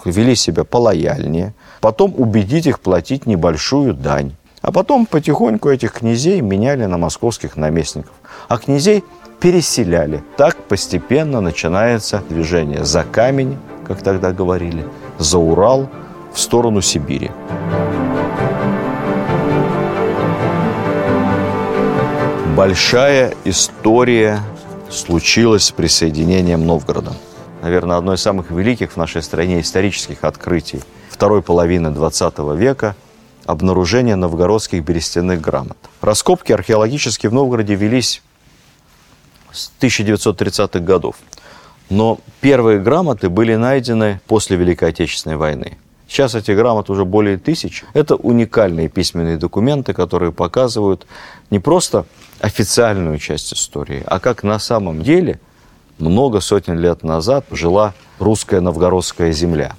вели 0.05 0.35
себя 0.35 0.65
полояльнее. 0.65 1.55
Потом 1.81 2.15
убедить 2.17 2.67
их 2.67 2.81
платить 2.81 3.27
небольшую 3.27 3.95
дань. 3.95 4.33
А 4.61 4.71
потом 4.71 5.07
потихоньку 5.07 5.69
этих 5.69 5.93
князей 5.93 6.41
меняли 6.41 6.85
на 6.87 6.97
московских 6.97 7.57
наместников. 7.57 8.13
А 8.49 8.59
князей 8.59 9.03
переселяли. 9.41 10.23
Так 10.37 10.57
постепенно 10.57 11.41
начинается 11.41 12.23
движение 12.29 12.85
за 12.85 13.03
камень, 13.03 13.59
как 13.85 14.03
тогда 14.03 14.31
говорили, 14.31 14.87
за 15.19 15.39
Урал– 15.39 15.89
в 16.35 16.41
сторону 16.41 16.81
Сибири. 16.81 17.31
Большая 22.57 23.35
история 23.45 24.41
случилась 24.91 25.65
с 25.65 25.73
присоединением 25.73 26.67
Новгорода. 26.67 27.13
Наверное, 27.63 27.97
одно 27.97 28.15
из 28.15 28.21
самых 28.21 28.51
великих 28.51 28.93
в 28.93 28.97
нашей 28.97 29.23
стране 29.23 29.61
исторических 29.61 30.25
открытий 30.25 30.81
второй 31.11 31.43
половины 31.43 31.89
XX 31.89 32.57
века– 32.57 32.97
обнаружение 33.47 34.17
новгородских 34.17 34.85
берестяных 34.85 35.41
грамот. 35.41 35.77
Раскопки 36.01 36.53
археологические 36.53 37.31
в 37.31 37.35
Новгороде 37.35 37.75
велись 37.75 38.23
с 39.51 39.71
1930-х 39.81 40.81
годов. 40.81 41.17
Но 41.91 42.19
первые 42.41 42.81
грамоты 42.81 43.29
были 43.29 43.55
найдены 43.55 44.21
после 44.27 44.57
Великой 44.57 44.91
Отечественной 44.91 45.37
войны. 45.37 45.79
Сейчас 46.13 46.35
эти 46.35 46.51
грамоты 46.51 46.93
уже 46.93 47.07
более 47.07 47.39
тысяч. 47.39 47.85
Это 47.95 48.17
уникальные 48.17 48.91
письменные 48.91 49.39
документы, 49.39 49.95
которые 49.95 50.31
показывают 50.31 51.07
не 51.49 51.59
просто 51.59 52.05
официальную 52.39 53.17
часть 53.17 53.55
истории, 53.55 54.03
а 54.05 54.21
как 54.21 54.43
на 54.43 54.59
самом 54.59 55.03
деле 55.03 55.41
много 55.99 56.41
сотен 56.41 56.79
лет 56.79 57.03
назад 57.03 57.47
жила 57.51 57.95
русская 58.19 58.61
новгородская 58.61 59.33
земля. 59.33 59.75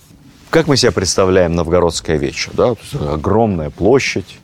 Как 0.49 0.65
мы 0.65 0.75
себе 0.75 0.91
представляем 0.91 1.53
новгородская 1.53 2.17
вече? 2.17 2.49
Да? 2.53 2.73
Огромная 2.99 3.69
площадь, 3.69 4.39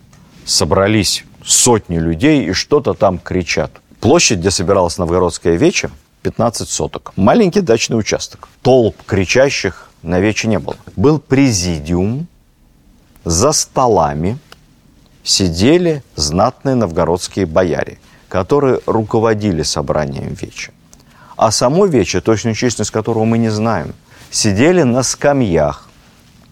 собрались 0.46 1.26
сотни 1.44 1.98
людей 1.98 2.46
и 2.46 2.54
что-то 2.54 2.94
там 2.94 3.18
кричат. 3.18 3.72
Площадь, 4.00 4.38
где 4.38 4.52
собиралась 4.52 5.00
новгородская 5.00 5.56
вече, 5.56 5.90
15 6.22 6.70
соток. 6.70 7.14
Маленький 7.16 7.62
дачный 7.62 7.98
участок. 7.98 8.48
Толп 8.62 8.96
кричащих 9.08 9.89
на 10.04 10.20
вече 10.20 10.48
не 10.48 10.60
было. 10.60 10.76
Был 10.96 11.20
президиум, 11.20 12.28
за 13.26 13.52
столами 13.52 14.38
сидели 15.24 16.04
знатные 16.16 16.76
новгородские 16.76 17.46
бояре, 17.46 18.00
которые 18.28 18.80
руководили 18.86 19.64
собранием 19.64 20.34
веча. 20.34 20.72
А 21.36 21.52
само 21.52 21.86
вече, 21.86 22.22
точную 22.22 22.56
численность 22.56 22.92
которого 22.92 23.26
мы 23.26 23.38
не 23.38 23.50
знаем, 23.50 23.94
сидели 24.32 24.84
на 24.84 25.04
скамьях, 25.04 25.90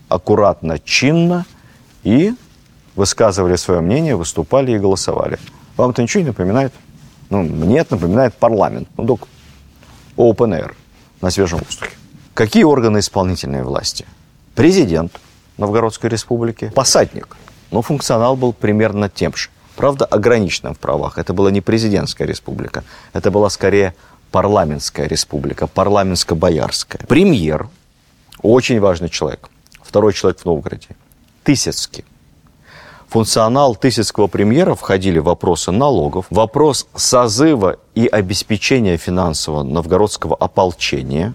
аккуратно, 0.09 0.79
чинно 0.79 1.45
и 2.03 2.33
высказывали 2.95 3.55
свое 3.55 3.81
мнение, 3.81 4.15
выступали 4.15 4.71
и 4.71 4.79
голосовали. 4.79 5.39
Вам 5.75 5.91
это 5.91 6.01
ничего 6.01 6.21
не 6.21 6.27
напоминает? 6.27 6.73
Ну, 7.29 7.43
мне 7.43 7.79
это 7.79 7.95
напоминает 7.95 8.33
парламент. 8.35 8.87
Ну, 8.97 9.05
только 9.05 9.27
open 10.15 10.57
air, 10.57 10.73
на 11.21 11.29
свежем 11.29 11.59
воздухе. 11.59 11.91
Какие 12.37 12.65
органы 12.65 12.99
исполнительной 12.99 13.63
власти? 13.63 14.05
Президент 14.53 15.11
Новгородской 15.57 16.07
республики, 16.07 16.71
посадник. 16.75 17.35
Но 17.71 17.81
функционал 17.81 18.35
был 18.35 18.53
примерно 18.53 19.09
тем 19.09 19.35
же. 19.35 19.49
Правда, 19.75 20.05
ограниченным 20.05 20.75
в 20.75 20.77
правах. 20.77 21.17
Это 21.17 21.33
была 21.33 21.49
не 21.49 21.61
президентская 21.61 22.27
республика. 22.27 22.83
Это 23.11 23.31
была 23.31 23.49
скорее 23.49 23.95
парламентская 24.29 25.07
республика, 25.07 25.65
парламентско-боярская. 25.65 27.07
Премьер, 27.07 27.69
очень 28.43 28.79
важный 28.79 29.09
человек, 29.09 29.49
второй 29.81 30.13
человек 30.13 30.39
в 30.39 30.45
Новгороде, 30.45 30.89
Тысяцкий. 31.43 32.05
функционал 33.09 33.75
Тысяцкого 33.75 34.27
премьера 34.27 34.75
входили 34.75 35.17
вопросы 35.17 35.71
налогов, 35.71 36.27
вопрос 36.29 36.85
созыва 36.93 37.77
и 37.95 38.05
обеспечения 38.05 38.97
финансового 38.97 39.63
новгородского 39.63 40.35
ополчения, 40.35 41.33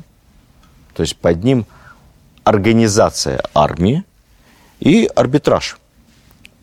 то 0.95 1.03
есть 1.03 1.17
под 1.17 1.43
ним 1.45 1.67
организация 2.45 3.43
армии 3.55 4.05
и 4.81 5.09
арбитраж. 5.15 5.79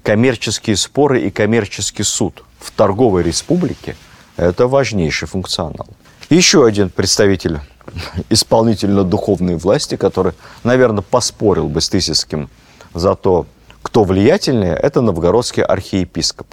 Коммерческие 0.04 0.76
споры 0.76 1.22
и 1.22 1.30
коммерческий 1.30 2.04
суд 2.04 2.44
в 2.60 2.72
торговой 2.72 3.24
республике– 3.24 3.96
это 4.38 4.68
важнейший 4.68 5.28
функционал. 5.28 5.88
Еще 6.30 6.66
один 6.66 6.90
представитель 6.90 7.60
исполнительно-духовной 8.30 9.56
власти, 9.56 9.96
который, 9.96 10.34
наверное, 10.64 11.02
поспорил 11.02 11.68
бы 11.68 11.82
с 11.82 11.90
Тысяцким 11.90 12.50
за 12.94 13.16
то, 13.16 13.46
кто 13.82 14.04
влиятельнее, 14.04 14.74
это 14.74 15.02
новгородский 15.02 15.64
архиепископ. 15.64 16.48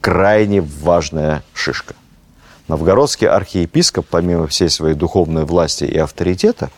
Крайне 0.00 0.60
важная 0.60 1.42
шишка. 1.54 1.94
Новгородский 2.68 3.28
архиепископ, 3.28 4.06
помимо 4.08 4.46
всей 4.46 4.70
своей 4.70 4.94
духовной 4.94 5.44
власти 5.44 5.84
и 5.84 5.98
авторитета, 5.98 6.70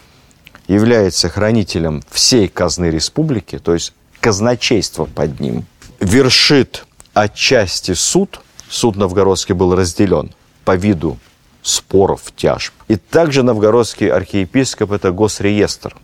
является 0.66 1.28
хранителем 1.28 2.02
всей 2.10 2.48
казны 2.48 2.86
республики, 2.86 3.58
то 3.58 3.72
есть 3.72 3.92
казначейство 4.20 5.04
под 5.04 5.38
ним. 5.38 5.64
Вершит 6.00 6.86
отчасти 7.14 7.94
суд, 7.94 8.40
суд 8.68 8.96
новгородский 8.96 9.54
был 9.54 9.76
разделен 9.76 10.32
по 10.64 10.74
виду 10.74 11.18
споров, 11.62 12.32
тяжб. 12.36 12.72
И 12.88 12.96
также 12.96 13.42
новгородский 13.42 14.08
архиепископ– 14.08 14.90
это 14.92 15.12
госреестр. 15.12 15.96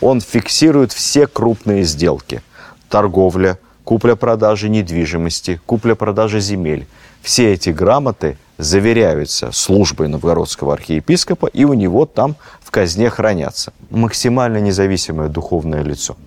Он 0.00 0.20
фиксирует 0.20 0.92
все 0.92 1.26
крупные 1.26 1.84
сделки. 1.84 2.42
Торговля, 2.88 3.58
купля-продажа 3.84 4.68
недвижимости, 4.68 5.60
купля-продажа 5.64 6.40
земель. 6.40 6.86
Все 7.22 7.52
эти 7.52 7.70
грамоты 7.70 8.36
заверяются 8.62 9.50
службой 9.52 10.08
новгородского 10.08 10.74
архиепископа, 10.74 11.46
и 11.46 11.64
у 11.64 11.74
него 11.74 12.06
там 12.06 12.36
в 12.60 12.70
казне 12.70 13.10
хранятся. 13.10 13.72
Максимально 13.90 14.58
независимое 14.58 15.28
духовное 15.28 15.82
лицо– 15.82 16.16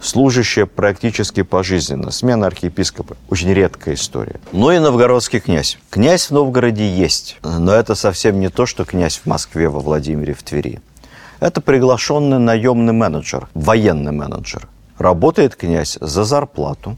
служащая 0.00 0.66
практически 0.66 1.42
пожизненно. 1.42 2.10
Смена 2.10 2.46
архиепископа– 2.46 3.16
очень 3.30 3.52
редкая 3.52 3.94
история. 3.94 4.40
Ну 4.52 4.70
и 4.70 4.78
новгородский 4.78 5.40
князь. 5.40 5.78
Князь 5.90 6.26
в 6.26 6.30
Новгороде 6.32 6.88
есть, 6.88 7.38
но 7.42 7.72
это 7.72 7.94
совсем 7.94 8.40
не 8.40 8.48
то, 8.48 8.66
что 8.66 8.84
князь 8.84 9.18
в 9.18 9.26
Москве, 9.26 9.68
во 9.68 9.80
Владимире, 9.80 10.34
в 10.34 10.42
Твери. 10.42 10.80
Это 11.40 11.60
приглашенный 11.60 12.38
наемный 12.38 12.92
менеджер, 12.92 13.48
военный 13.54 14.12
менеджер. 14.12 14.68
Работает 14.98 15.54
князь 15.54 15.96
за 16.00 16.24
зарплату, 16.24 16.96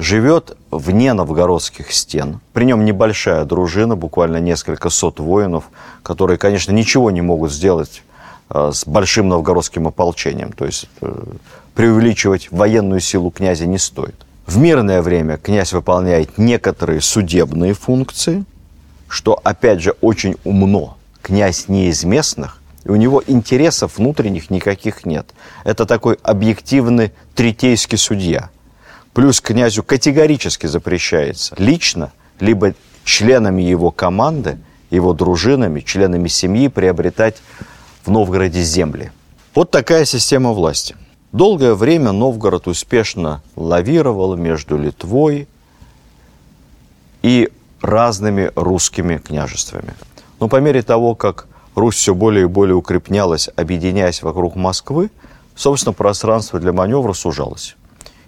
живет 0.00 0.56
вне 0.70 1.12
новгородских 1.12 1.92
стен. 1.92 2.40
При 2.52 2.64
нем 2.64 2.84
небольшая 2.84 3.44
дружина, 3.44 3.96
буквально 3.96 4.38
несколько 4.38 4.88
сот 4.88 5.20
воинов, 5.20 5.64
которые, 6.02 6.38
конечно, 6.38 6.72
ничего 6.72 7.10
не 7.10 7.20
могут 7.20 7.52
сделать 7.52 8.02
э, 8.48 8.70
с 8.72 8.86
большим 8.86 9.28
новгородским 9.28 9.86
ополчением. 9.86 10.52
То 10.52 10.64
есть 10.64 10.88
э, 11.02 11.22
преувеличивать 11.74 12.50
военную 12.50 13.00
силу 13.00 13.30
князя 13.30 13.66
не 13.66 13.78
стоит. 13.78 14.14
В 14.46 14.56
мирное 14.56 15.02
время 15.02 15.36
князь 15.36 15.72
выполняет 15.72 16.38
некоторые 16.38 17.02
судебные 17.02 17.74
функции, 17.74 18.44
что, 19.06 19.38
опять 19.44 19.80
же, 19.80 19.94
очень 20.00 20.36
умно. 20.44 20.96
Князь 21.22 21.68
не 21.68 21.88
из 21.88 22.04
местных, 22.04 22.60
и 22.84 22.90
у 22.90 22.96
него 22.96 23.22
интересов 23.26 23.98
внутренних 23.98 24.48
никаких 24.50 25.04
нет. 25.04 25.28
Это 25.64 25.84
такой 25.84 26.18
объективный 26.22 27.12
третейский 27.34 27.98
судья. 27.98 28.48
Плюс 29.12 29.40
князю 29.40 29.82
категорически 29.82 30.66
запрещается 30.66 31.54
лично, 31.58 32.12
либо 32.38 32.74
членами 33.04 33.62
его 33.62 33.90
команды, 33.90 34.58
его 34.90 35.12
дружинами, 35.12 35.80
членами 35.80 36.28
семьи 36.28 36.68
приобретать 36.68 37.36
в 38.04 38.10
Новгороде 38.10 38.62
земли. 38.62 39.10
Вот 39.54 39.70
такая 39.70 40.04
система 40.04 40.52
власти. 40.52 40.96
Долгое 41.32 41.74
время 41.74 42.12
Новгород 42.12 42.66
успешно 42.66 43.42
лавировал 43.56 44.36
между 44.36 44.76
Литвой 44.76 45.48
и 47.22 47.50
разными 47.80 48.50
русскими 48.54 49.18
княжествами. 49.18 49.94
Но 50.38 50.48
по 50.48 50.56
мере 50.56 50.82
того, 50.82 51.14
как 51.14 51.46
Русь 51.74 51.96
все 51.96 52.14
более 52.14 52.44
и 52.44 52.48
более 52.48 52.74
укреплялась, 52.74 53.48
объединяясь 53.54 54.22
вокруг 54.22 54.56
Москвы, 54.56 55.10
собственно, 55.54 55.92
пространство 55.92 56.58
для 56.58 56.72
маневра 56.72 57.12
сужалось. 57.12 57.76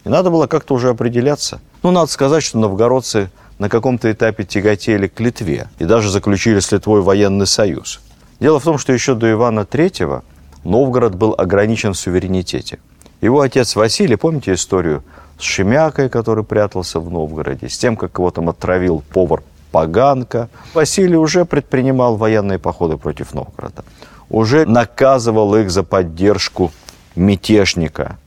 И 0.04 0.08
надо 0.08 0.30
было 0.30 0.46
как-то 0.46 0.74
уже 0.74 0.88
определяться. 0.88 1.60
Ну, 1.82 1.90
надо 1.90 2.10
сказать, 2.10 2.42
что 2.42 2.58
новгородцы 2.58 3.30
на 3.58 3.68
каком-то 3.68 4.10
этапе 4.10 4.44
тяготели 4.44 5.06
к 5.06 5.20
Литве 5.20 5.68
и 5.78 5.84
даже 5.84 6.10
заключили 6.10 6.60
с 6.60 6.72
Литвой 6.72 7.02
военный 7.02 7.46
союз. 7.46 8.00
Дело 8.40 8.58
в 8.58 8.64
том, 8.64 8.78
что 8.78 8.92
еще 8.92 9.14
до 9.14 9.30
Ивана 9.30 9.60
III 9.60 10.22
Новгород 10.64 11.14
был 11.14 11.34
ограничен 11.36 11.92
в 11.92 11.98
суверенитете– 11.98 12.78
его 13.22 13.40
отец 13.40 13.76
Василий, 13.76 14.16
помните 14.16 14.52
историю 14.52 15.04
с 15.38 15.44
Шемякой, 15.44 16.08
который 16.08 16.42
прятался 16.42 16.98
в 16.98 17.08
Новгороде, 17.08 17.68
с 17.68 17.78
тем, 17.78 17.96
как 17.96 18.18
его 18.18 18.32
там 18.32 18.48
отравил 18.48 19.04
повар 19.12 19.44
Поганка. 19.70 20.48
Василий 20.74 21.16
уже 21.16 21.44
предпринимал 21.44 22.16
военные 22.16 22.58
походы 22.58 22.96
против 22.96 23.32
Новгорода. 23.32 23.84
Уже 24.28 24.66
наказывал 24.66 25.54
их 25.54 25.70
за 25.70 25.84
поддержку 25.84 26.72
мятежника, 27.14 28.18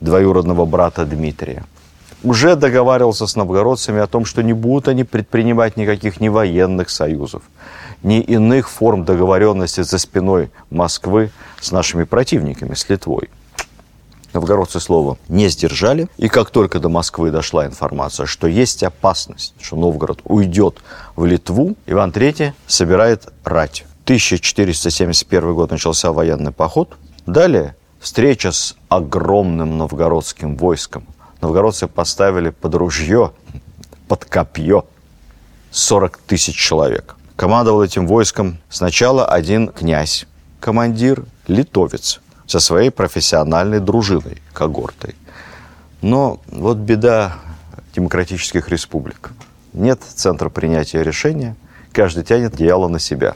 двоюродного 0.00 0.64
брата 0.64 1.04
Дмитрия. 1.04 1.64
Уже 2.22 2.56
договаривался 2.56 3.26
с 3.26 3.36
новгородцами 3.36 4.00
о 4.00 4.06
том, 4.06 4.24
что 4.24 4.42
не 4.42 4.52
будут 4.52 4.88
они 4.88 5.04
предпринимать 5.04 5.76
никаких 5.76 6.20
ни 6.20 6.28
военных 6.28 6.90
союзов, 6.90 7.42
ни 8.02 8.20
иных 8.20 8.68
форм 8.68 9.04
договоренности 9.04 9.82
за 9.82 9.98
спиной 9.98 10.50
Москвы 10.70 11.30
с 11.60 11.72
нашими 11.72 12.04
противниками, 12.04 12.74
с 12.74 12.88
Литвой. 12.88 13.28
Новгородцы 14.32 14.80
слова 14.80 15.16
не 15.28 15.48
сдержали. 15.48 16.08
И 16.18 16.28
как 16.28 16.50
только 16.50 16.78
до 16.78 16.88
Москвы 16.88 17.30
дошла 17.30 17.66
информация, 17.66 18.26
что 18.26 18.46
есть 18.46 18.82
опасность, 18.82 19.54
что 19.60 19.76
Новгород 19.76 20.20
уйдет 20.24 20.82
в 21.16 21.24
Литву, 21.24 21.74
Иван 21.86 22.10
III 22.10 22.52
собирает 22.66 23.32
рать. 23.44 23.84
1471 24.04 25.54
год 25.54 25.70
начался 25.70 26.12
военный 26.12 26.52
поход. 26.52 26.96
Далее 27.24 27.76
встреча 27.98 28.52
с 28.52 28.75
огромным 28.88 29.78
новгородским 29.78 30.56
войском. 30.56 31.06
Новгородцы 31.40 31.86
поставили 31.86 32.50
под 32.50 32.74
ружье, 32.74 33.32
под 34.08 34.24
копье 34.24 34.86
40 35.70 36.18
тысяч 36.18 36.56
человек. 36.56 37.16
Командовал 37.36 37.82
этим 37.82 38.06
войском 38.06 38.58
сначала 38.70 39.26
один 39.26 39.68
князь, 39.68 40.26
командир, 40.60 41.24
литовец– 41.46 42.20
со 42.46 42.60
своей 42.60 42.90
профессиональной 42.90 43.80
дружиной, 43.80 44.40
когортой. 44.52 45.14
Но 46.00 46.40
вот 46.46 46.78
беда 46.78 47.38
демократических 47.94 48.68
республик. 48.68 49.30
Нет 49.72 50.00
центра 50.02 50.48
принятия 50.48 51.02
решения, 51.02 51.56
каждый 51.92 52.24
тянет 52.24 52.54
одеяло 52.54 52.88
на 52.88 52.98
себя. 52.98 53.34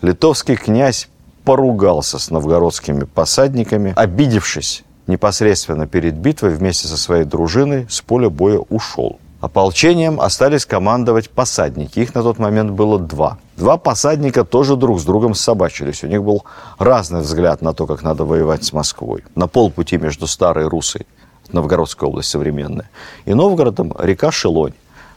Литовский 0.00 0.56
князь 0.56 1.08
поругался 1.44 2.18
с 2.18 2.30
новгородскими 2.30 3.04
посадниками, 3.04 3.92
обидевшись 3.96 4.84
непосредственно 5.06 5.86
перед 5.86 6.14
битвой 6.14 6.54
вместе 6.54 6.88
со 6.88 6.96
своей 6.96 7.24
дружиной 7.24 7.86
с 7.88 8.00
поля 8.00 8.28
боя 8.28 8.58
ушел. 8.58 9.18
Ополчением 9.40 10.20
остались 10.20 10.64
командовать 10.64 11.28
посадники. 11.28 11.98
Их 11.98 12.14
на 12.14 12.22
тот 12.22 12.38
момент 12.38 12.70
было 12.70 13.00
два. 13.00 13.38
Два 13.56 13.76
посадника 13.76 14.44
тоже 14.44 14.76
друг 14.76 15.00
с 15.00 15.04
другом 15.04 15.34
собачились. 15.34 16.04
У 16.04 16.06
них 16.06 16.22
был 16.22 16.44
разный 16.78 17.22
взгляд 17.22 17.60
на 17.60 17.74
то, 17.74 17.88
как 17.88 18.02
надо 18.02 18.24
воевать 18.24 18.64
с 18.64 18.72
Москвой. 18.72 19.24
На 19.34 19.48
полпути 19.48 19.98
между 19.98 20.28
Старой 20.28 20.68
Русой, 20.68 21.08
Новгородская 21.50 22.08
область 22.08 22.30
современная, 22.30 22.88
и 23.24 23.34
Новгородом 23.34 23.92
река 23.98 24.30
Шелонь. 24.30 24.74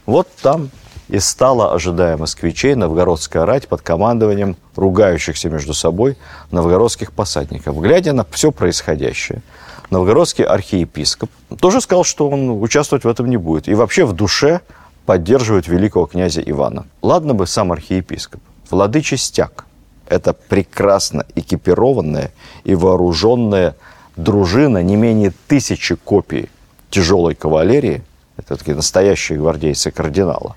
Вот 0.07 0.27
там 0.41 0.71
и 1.07 1.19
стала, 1.19 1.73
ожидая 1.73 2.17
москвичей, 2.17 2.75
новгородская 2.75 3.45
рать 3.45 3.67
под 3.67 3.81
командованием 3.81 4.55
ругающихся 4.75 5.49
между 5.49 5.73
собой 5.73 6.17
новгородских 6.51 7.11
посадников. 7.11 7.79
Глядя 7.79 8.13
на 8.13 8.25
все 8.31 8.51
происходящее, 8.51 9.41
новгородский 9.89 10.43
архиепископ 10.43 11.29
тоже 11.59 11.81
сказал, 11.81 12.03
что 12.03 12.29
он 12.29 12.61
участвовать 12.61 13.03
в 13.03 13.07
этом 13.07 13.29
не 13.29 13.37
будет. 13.37 13.67
И 13.67 13.73
вообще 13.73 14.05
в 14.05 14.13
душе 14.13 14.61
поддерживает 15.05 15.67
великого 15.67 16.07
князя 16.07 16.41
Ивана. 16.41 16.85
Ладно 17.01 17.33
бы 17.33 17.45
сам 17.45 17.71
архиепископ. 17.71 18.41
Владычий 18.71 19.17
стяг– 19.17 19.65
это 20.07 20.33
прекрасно 20.33 21.25
экипированная 21.35 22.31
и 22.63 22.73
вооруженная 22.73 23.75
дружина, 24.15 24.81
не 24.81 24.95
менее 24.95 25.33
тысячи 25.47 25.95
копий 25.95 26.49
тяжелой 26.89 27.35
кавалерии, 27.35 28.03
это 28.37 28.55
такие 28.55 28.75
настоящие 28.75 29.37
гвардейцы 29.37 29.91
кардинала, 29.91 30.55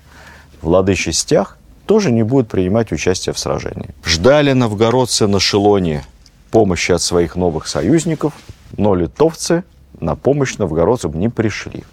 владычий 0.61 1.13
стяг 1.13 1.57
тоже 1.85 2.11
не 2.11 2.23
будет 2.23 2.47
принимать 2.47 2.91
участие 2.91 3.33
в 3.33 3.39
сражении. 3.39 3.89
Ждали 4.05 4.53
новгородцы 4.53 5.27
на 5.27 5.39
Шелоне 5.39 6.05
помощи 6.51 6.91
от 6.91 7.01
своих 7.01 7.35
новых 7.35 7.67
союзников, 7.67 8.33
но 8.77 8.95
литовцы 8.95 9.63
на 9.99 10.15
помощь 10.15 10.57
новгородцам 10.57 11.19
не 11.19 11.29
пришли. 11.29 11.83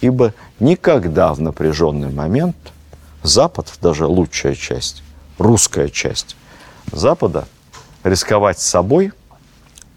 Ибо 0.00 0.34
никогда 0.60 1.32
в 1.34 1.40
напряженный 1.40 2.10
момент 2.10 2.56
Запад, 3.22 3.72
даже 3.80 4.06
лучшая 4.06 4.54
часть, 4.54 5.02
русская 5.38 5.88
часть 5.88 6.36
Запада, 6.90 7.46
рисковать 8.02 8.58
собой 8.58 9.12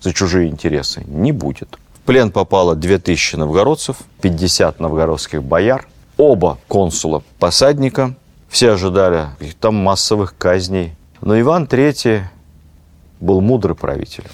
за 0.02 0.14
чужие 0.14 0.50
интересы 0.50 1.04
не 1.08 1.32
будет. 1.32 1.78
В 1.96 2.00
плен 2.06 2.32
попало 2.32 2.76
2000 2.76 3.38
новгородцев, 3.38 3.98
50 4.22 4.80
новгородских 4.80 5.44
бояр, 5.44 5.88
оба 6.18 6.58
консула-посадника. 6.68 8.16
Все 8.50 8.72
ожидали 8.72 9.28
там 9.60 9.76
массовых 9.76 10.36
казней. 10.38 10.96
Но 11.22 11.40
Иван 11.40 11.66
III 11.66 12.24
был 13.20 13.42
мудрый 13.42 13.76
правитель. 13.76 14.26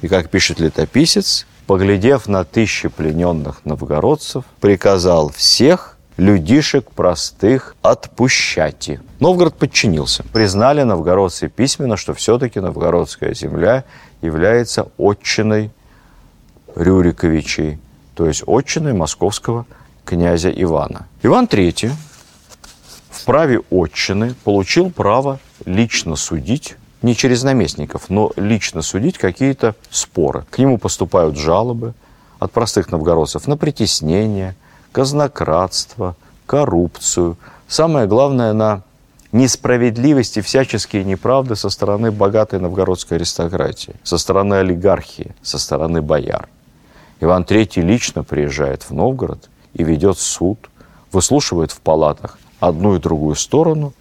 И, 0.00 0.08
как 0.08 0.30
пишет 0.30 0.60
летописец, 0.60 1.46
поглядев 1.66 2.28
на 2.28 2.44
тысячи 2.44 2.88
плененных 2.88 3.64
новгородцев, 3.64 4.44
приказал 4.60 5.30
всех 5.30 5.98
людишек 6.16 6.90
простых 6.90 7.76
отпущати. 7.82 9.00
Новгород 9.20 9.54
подчинился. 9.54 10.24
Признали 10.32 10.82
новгородцы 10.82 11.48
письменно, 11.48 11.96
что 11.96 12.14
все-таки 12.14 12.60
новгородская 12.60 13.34
земля 13.34 13.84
является 14.20 14.88
отчиной 14.98 15.70
Рюриковичей, 16.74 17.78
то 18.14 18.26
есть 18.26 18.42
отчиной 18.46 18.92
московского 18.92 19.66
князя 20.08 20.50
Ивана. 20.50 21.06
Иван 21.22 21.44
III 21.44 21.92
в 23.10 23.24
праве 23.26 23.60
отчины 23.70 24.34
получил 24.42 24.90
право 24.90 25.38
лично 25.66 26.16
судить 26.16 26.76
не 27.02 27.14
через 27.14 27.42
наместников, 27.42 28.08
но 28.08 28.32
лично 28.36 28.80
судить 28.80 29.18
какие-то 29.18 29.74
споры. 29.90 30.46
К 30.50 30.58
нему 30.58 30.78
поступают 30.78 31.36
жалобы 31.36 31.92
от 32.38 32.52
простых 32.52 32.90
новгородцев 32.90 33.46
на 33.46 33.58
притеснение, 33.58 34.56
казнократство, 34.92 36.16
коррупцию. 36.46 37.36
Самое 37.68 38.06
главное, 38.06 38.54
на 38.54 38.82
несправедливости, 39.32 40.40
всяческие 40.40 41.04
неправды 41.04 41.54
со 41.54 41.68
стороны 41.68 42.10
богатой 42.10 42.60
новгородской 42.60 43.18
аристократии, 43.18 43.94
со 44.04 44.16
стороны 44.16 44.54
олигархии, 44.54 45.34
со 45.42 45.58
стороны 45.58 46.00
бояр. 46.00 46.48
Иван 47.20 47.42
III 47.42 47.82
лично 47.82 48.24
приезжает 48.24 48.84
в 48.84 48.92
Новгород 48.92 49.50
и 49.74 49.84
ведет 49.84 50.18
суд, 50.18 50.70
выслушивает 51.12 51.72
в 51.72 51.80
палатах 51.80 52.38
одну 52.60 52.96
и 52.96 52.98
другую 52.98 53.36
сторону, 53.36 53.92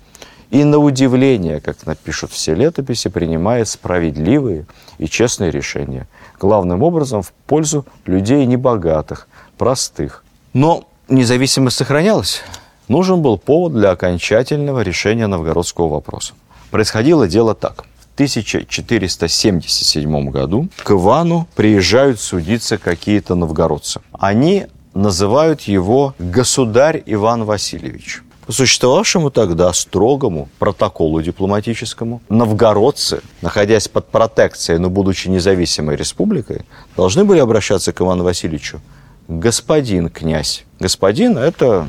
и 0.50 0.64
на 0.64 0.78
удивление, 0.78 1.60
как 1.60 1.86
напишут 1.86 2.32
все 2.32 2.56
летописи, 2.56 3.10
принимает 3.10 3.68
справедливые 3.68 4.66
и 4.98 5.08
честные 5.08 5.52
решения, 5.52 6.08
главным 6.40 6.84
образом 6.84 7.22
в 7.22 7.34
пользу 7.48 7.86
людей 8.06 8.46
небогатых, 8.46 9.28
простых. 9.58 10.24
Но 10.54 10.88
независимость 11.10 11.76
сохранялась. 11.78 12.44
Нужен 12.88 13.22
был 13.22 13.38
повод 13.38 13.74
для 13.74 13.92
окончательного 13.92 14.80
решения 14.82 15.28
новгородского 15.28 15.90
вопроса. 15.90 16.34
Происходило 16.72 17.28
дело 17.28 17.54
так. 17.54 17.84
В 18.00 18.06
1477 18.18 20.30
году 20.30 20.70
к 20.78 20.92
Ивану 20.92 21.46
приезжают 21.56 22.22
судиться 22.22 22.78
какие-то 22.78 23.36
новгородцы. 23.36 24.00
Они 24.14 24.68
называют 24.98 25.62
его 25.62 26.16
государь 26.20 27.04
Иван 27.06 27.46
Васильевич. 27.46 28.24
По 28.46 28.54
существовавшему 28.54 29.30
тогда 29.30 29.72
строгому 29.74 30.50
протоколу 30.58 31.22
дипломатическому, 31.22 32.22
новгородцы, 32.30 33.22
находясь 33.42 33.88
под 33.88 34.08
протекцией, 34.08 34.80
но 34.80 34.90
будучи 34.90 35.28
независимой 35.28 35.98
республикой, 35.98 36.62
должны 36.96 37.26
были 37.26 37.40
обращаться 37.40 37.92
к 37.92 38.02
Ивану 38.02 38.24
Васильевичу 38.24 38.82
господин 39.28 40.10
князь. 40.10 40.64
Господин– 40.80 41.38
это 41.38 41.88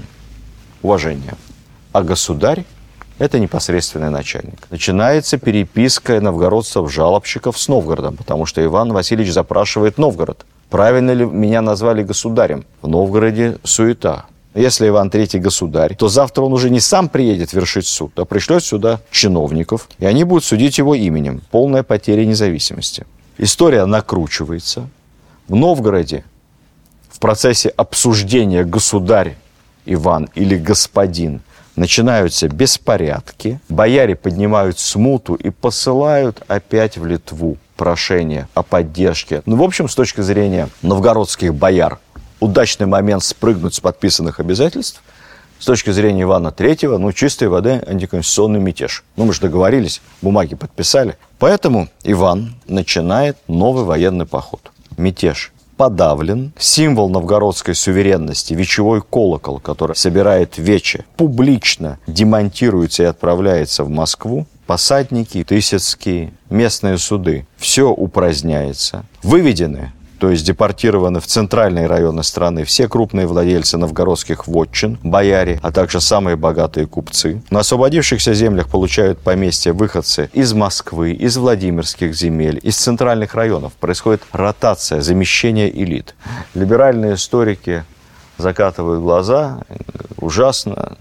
уважение, 0.83 1.35
а 1.93 2.03
государь– 2.03 2.65
это 3.19 3.39
непосредственный 3.39 4.11
начальник. 4.11 4.59
Начинается 4.71 5.39
переписка 5.39 6.21
новгородцев-жалобщиков 6.21 7.57
с 7.59 7.69
Новгородом, 7.69 8.17
потому 8.17 8.45
что 8.47 8.65
Иван 8.65 8.93
Васильевич 8.93 9.33
запрашивает 9.33 9.99
Новгород. 9.99 10.45
Правильно 10.71 11.13
ли 11.13 11.25
меня 11.25 11.63
назвали 11.63 12.03
государем? 12.03 12.65
В 12.83 12.89
Новгороде 12.89 13.59
суета. 13.65 14.27
Если 14.55 14.89
Иван 14.89 15.09
III 15.09 15.39
государь, 15.39 15.95
то 15.95 16.09
завтра 16.09 16.43
он 16.43 16.53
уже 16.53 16.69
не 16.69 16.81
сам 16.81 17.09
приедет 17.09 17.53
вершить 17.53 17.87
суд, 17.87 18.19
а 18.19 18.25
пришлет 18.25 18.65
сюда 18.65 19.01
чиновников, 19.11 19.89
и 19.99 20.07
они 20.07 20.25
будут 20.25 20.45
судить 20.45 20.79
его 20.79 20.95
именем. 20.95 21.43
Полная 21.51 21.83
потеря 21.83 22.25
независимости. 22.25 23.07
История 23.39 23.85
накручивается. 23.87 24.89
В 25.47 25.55
Новгороде 25.55 26.25
в 27.09 27.21
процессе 27.21 27.69
обсуждения 27.71 28.65
государь 28.65 29.37
Иван 29.87 30.29
или 30.35 30.57
господин 30.57 31.41
начинаются 31.77 32.49
беспорядки, 32.49 33.61
бояре 33.69 34.17
поднимают 34.17 34.79
смуту 34.79 35.35
и 35.35 35.51
посылают 35.51 36.43
опять 36.49 36.99
в 36.99 37.07
Литву 37.07 37.57
прошение 37.79 38.49
о 38.53 38.63
поддержке. 38.63 39.43
Ну, 39.47 39.57
в 39.57 39.63
общем, 39.63 39.89
с 39.89 39.95
точки 39.95 40.21
зрения 40.21 40.69
новгородских 40.83 41.55
бояр, 41.55 41.99
удачный 42.41 42.87
момент 42.87 43.23
спрыгнуть 43.23 43.75
с 43.75 43.81
подписанных 43.81 44.41
обязательств. 44.41 45.03
С 45.59 45.65
точки 45.65 45.91
зрения 45.91 46.23
Ивана 46.23 46.53
Третьего, 46.53 46.99
ну, 46.99 47.13
чистой 47.13 47.49
воды 47.49 47.83
антиконституционный 47.87 48.61
мятеж. 48.61 49.05
Ну, 49.17 49.25
мы 49.25 49.33
же 49.33 49.41
договорились, 49.41 50.03
бумаги 50.23 50.55
подписали. 50.55 51.17
Поэтому 51.39 51.89
Иван 52.05 52.55
начинает 52.67 53.39
новый 53.49 53.85
военный 53.85 54.27
поход. 54.27 54.71
Мятеж 54.97 55.53
подавлен. 55.77 56.53
Символ 56.59 57.09
новгородской 57.09 57.75
суверенности, 57.75 58.53
вечевой 58.53 59.01
колокол, 59.01 59.61
который 59.61 59.97
собирает 59.97 60.59
вече, 60.59 61.05
публично 61.17 61.99
демонтируется 62.07 63.05
и 63.05 63.07
отправляется 63.07 63.85
в 63.85 63.89
Москву. 63.89 64.47
Посадники, 64.69 65.45
тысяцкие, 65.45 66.31
местные 66.51 66.99
суды. 66.99 67.47
Все 67.57 67.89
упраздняется. 67.89 69.07
Выведены 69.23 69.93
то 70.21 70.31
есть 70.31 70.45
депортированы 70.45 71.21
в 71.21 71.27
центральные 71.27 71.87
районы 71.87 72.25
страны 72.25 72.65
все 72.65 72.89
крупные 72.89 73.29
владельцы 73.29 73.79
новгородских 73.79 74.49
вотчин, 74.49 74.99
бояре, 75.05 75.61
а 75.63 75.71
также 75.71 76.01
самые 76.01 76.35
богатые 76.35 76.89
купцы. 76.89 77.41
На 77.51 77.61
освободившихся 77.61 78.35
землях 78.35 78.69
получают 78.69 79.21
поместья 79.21 79.73
выходцы 79.73 80.29
из 80.33 80.53
Москвы, 80.55 81.13
из 81.13 81.37
Владимирских 81.37 82.17
земель, 82.17 82.59
из 82.65 82.77
центральных 82.77 83.37
районов. 83.37 83.75
Происходит 83.75 84.23
ротация, 84.33 85.01
замещение 85.03 85.71
элит. 85.71 86.17
Либеральные 86.55 87.15
историки 87.15 87.85
закатывают 88.39 89.01
глаза, 89.01 89.61
ужасно, 90.17 90.97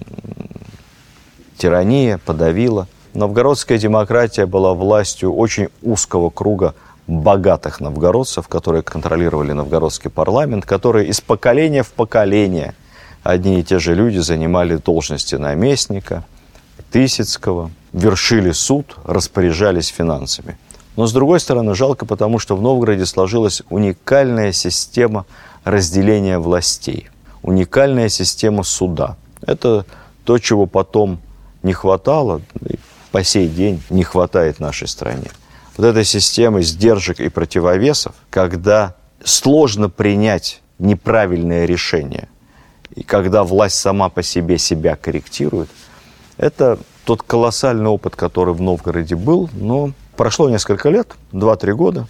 тирания 1.58 2.20
подавила. 2.24 2.88
Новгородская 3.18 3.80
демократия 3.80 4.46
была 4.46 4.76
властью 4.76 5.34
очень 5.34 5.70
узкого 5.82 6.30
круга 6.30 6.76
богатых 7.08 7.80
новгородцев, 7.80 8.48
которые 8.48 8.84
контролировали 8.84 9.54
новгородский 9.54 10.12
парламент, 10.12 10.68
которые 10.68 11.08
из 11.08 11.20
поколения 11.20 11.82
в 11.82 11.94
поколение 11.94 12.76
одни 13.24 13.60
и 13.60 13.64
те 13.64 13.80
же 13.80 13.96
люди 13.96 14.20
занимали 14.20 14.76
должности 14.76 15.34
наместника, 15.34 16.26
Тысяцкого, 16.92 17.72
вершили 17.92 18.52
суд, 18.52 18.96
распоряжались 19.04 19.88
финансами. 19.88 20.56
Но, 20.96 21.08
с 21.08 21.12
другой 21.12 21.40
стороны, 21.40 21.74
жалко, 21.74 22.06
потому 22.06 22.38
что 22.38 22.56
в 22.56 22.62
Новгороде 22.62 23.08
сложилась 23.08 23.63
уникальная 23.72 24.52
система 24.52 25.26
разделения 25.63 26.38
властей, 26.38 27.10
уникальная 27.42 28.10
система 28.10 28.62
суда. 28.62 29.18
Это 29.42 29.88
то, 30.24 30.38
чего 30.38 30.68
потом 30.68 31.20
не 31.63 31.74
хватало, 31.74 32.42
и 32.70 32.78
по 33.18 33.24
сей 33.24 33.48
день 33.48 33.82
не 33.90 34.04
хватает 34.04 34.60
нашей 34.60 34.88
стране 34.88 35.32
вот 35.76 35.88
этой 35.88 36.06
системы 36.06 36.62
сдержек 36.62 37.20
и 37.20 37.30
противовесов, 37.30 38.13
когда 38.30 38.94
сложно 39.24 39.90
принять 39.90 40.62
неправильное 40.78 41.65
решение, 41.65 42.30
и 42.94 43.02
когда 43.02 43.44
власть 43.44 43.78
сама 43.80 44.10
по 44.10 44.22
себе 44.22 44.60
себя 44.60 44.96
корректирует, 44.96 45.68
это 46.38 46.78
тот 47.06 47.24
колоссальный 47.24 47.90
опыт, 47.90 48.15
который 48.15 48.54
в 48.54 48.62
Новгороде 48.62 49.15
был, 49.15 49.50
но 49.54 49.94
прошло 50.15 50.48
несколько 50.48 50.90
лет, 50.90 51.15
2-3 51.32 51.74
года. 51.74 52.08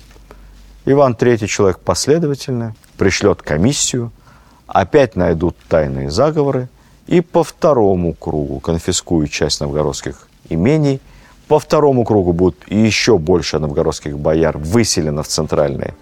Иван 0.84 1.14
III 1.14 1.48
человек 1.48 1.80
последовательный, 1.80 2.74
пришлет 2.98 3.42
комиссию, 3.42 4.12
опять 4.68 5.16
найдут 5.16 5.56
тайные 5.70 6.12
заговоры 6.12 6.68
и 7.06 7.22
по 7.22 7.46
второму 7.46 8.14
кругу 8.14 8.60
конфискуют 8.60 9.32
часть 9.32 9.62
новгородских 9.62 10.27
имений, 10.50 11.00
по 11.48 11.60
второму 11.60 12.04
кругу 12.04 12.34
будет 12.34 12.56
еще 12.68 13.18
больше 13.18 13.60
новгородских 13.60 14.18
бояр 14.18 14.58
выселено 14.58 15.24
в 15.24 15.28
центральные 15.28 15.94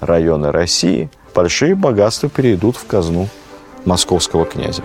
районы 0.00 0.50
России, 0.50 1.10
большие 1.34 1.74
богатства 1.74 2.28
перейдут 2.28 2.76
в 2.76 2.86
казну 2.86 3.28
московского 3.84 4.46
князя. 4.46 4.82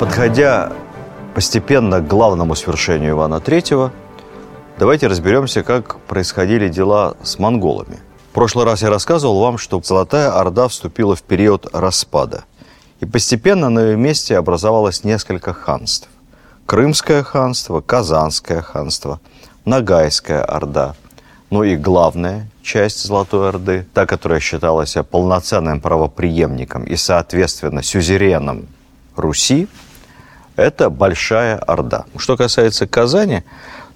Подходя 0.00 0.72
постепенно 1.34 2.00
к 2.00 2.06
главному 2.06 2.54
свершению 2.54 3.12
Ивана 3.12 3.36
III, 3.36 3.90
давайте 4.78 5.06
разберемся, 5.06 5.62
как 5.62 6.00
происходили 6.00 6.68
дела 6.68 7.16
с 7.22 7.38
монголами. 7.38 7.98
В 8.30 8.34
прошлый 8.34 8.64
раз 8.66 8.82
я 8.82 8.90
рассказывал 8.90 9.40
вам, 9.40 9.58
что 9.58 9.80
Золотая 9.82 10.30
Орда 10.30 10.68
вступила 10.68 11.16
в 11.16 11.22
период 11.22 11.66
распада. 11.72 12.44
И 13.00 13.06
постепенно 13.06 13.68
на 13.68 13.80
ее 13.80 13.96
месте 13.96 14.38
образовалось 14.38 15.04
несколько 15.04 15.52
ханств. 15.52 16.08
Крымское 16.66 17.22
ханство, 17.22 17.80
Казанское 17.80 18.62
ханство, 18.62 19.20
Ногайская 19.64 20.42
Орда. 20.42 20.94
Ну 21.50 21.62
и 21.62 21.76
главная 21.76 22.48
часть 22.62 23.04
Золотой 23.04 23.50
Орды, 23.50 23.86
та, 23.94 24.06
которая 24.06 24.40
считалась 24.40 24.96
полноценным 25.10 25.80
правоприемником 25.80 26.84
и, 26.84 26.96
соответственно, 26.96 27.82
сюзереном 27.82 28.66
Руси, 29.14 29.68
это 30.56 30.90
Большая 30.90 31.58
Орда. 31.58 32.06
Что 32.16 32.36
касается 32.36 32.86
Казани, 32.86 33.44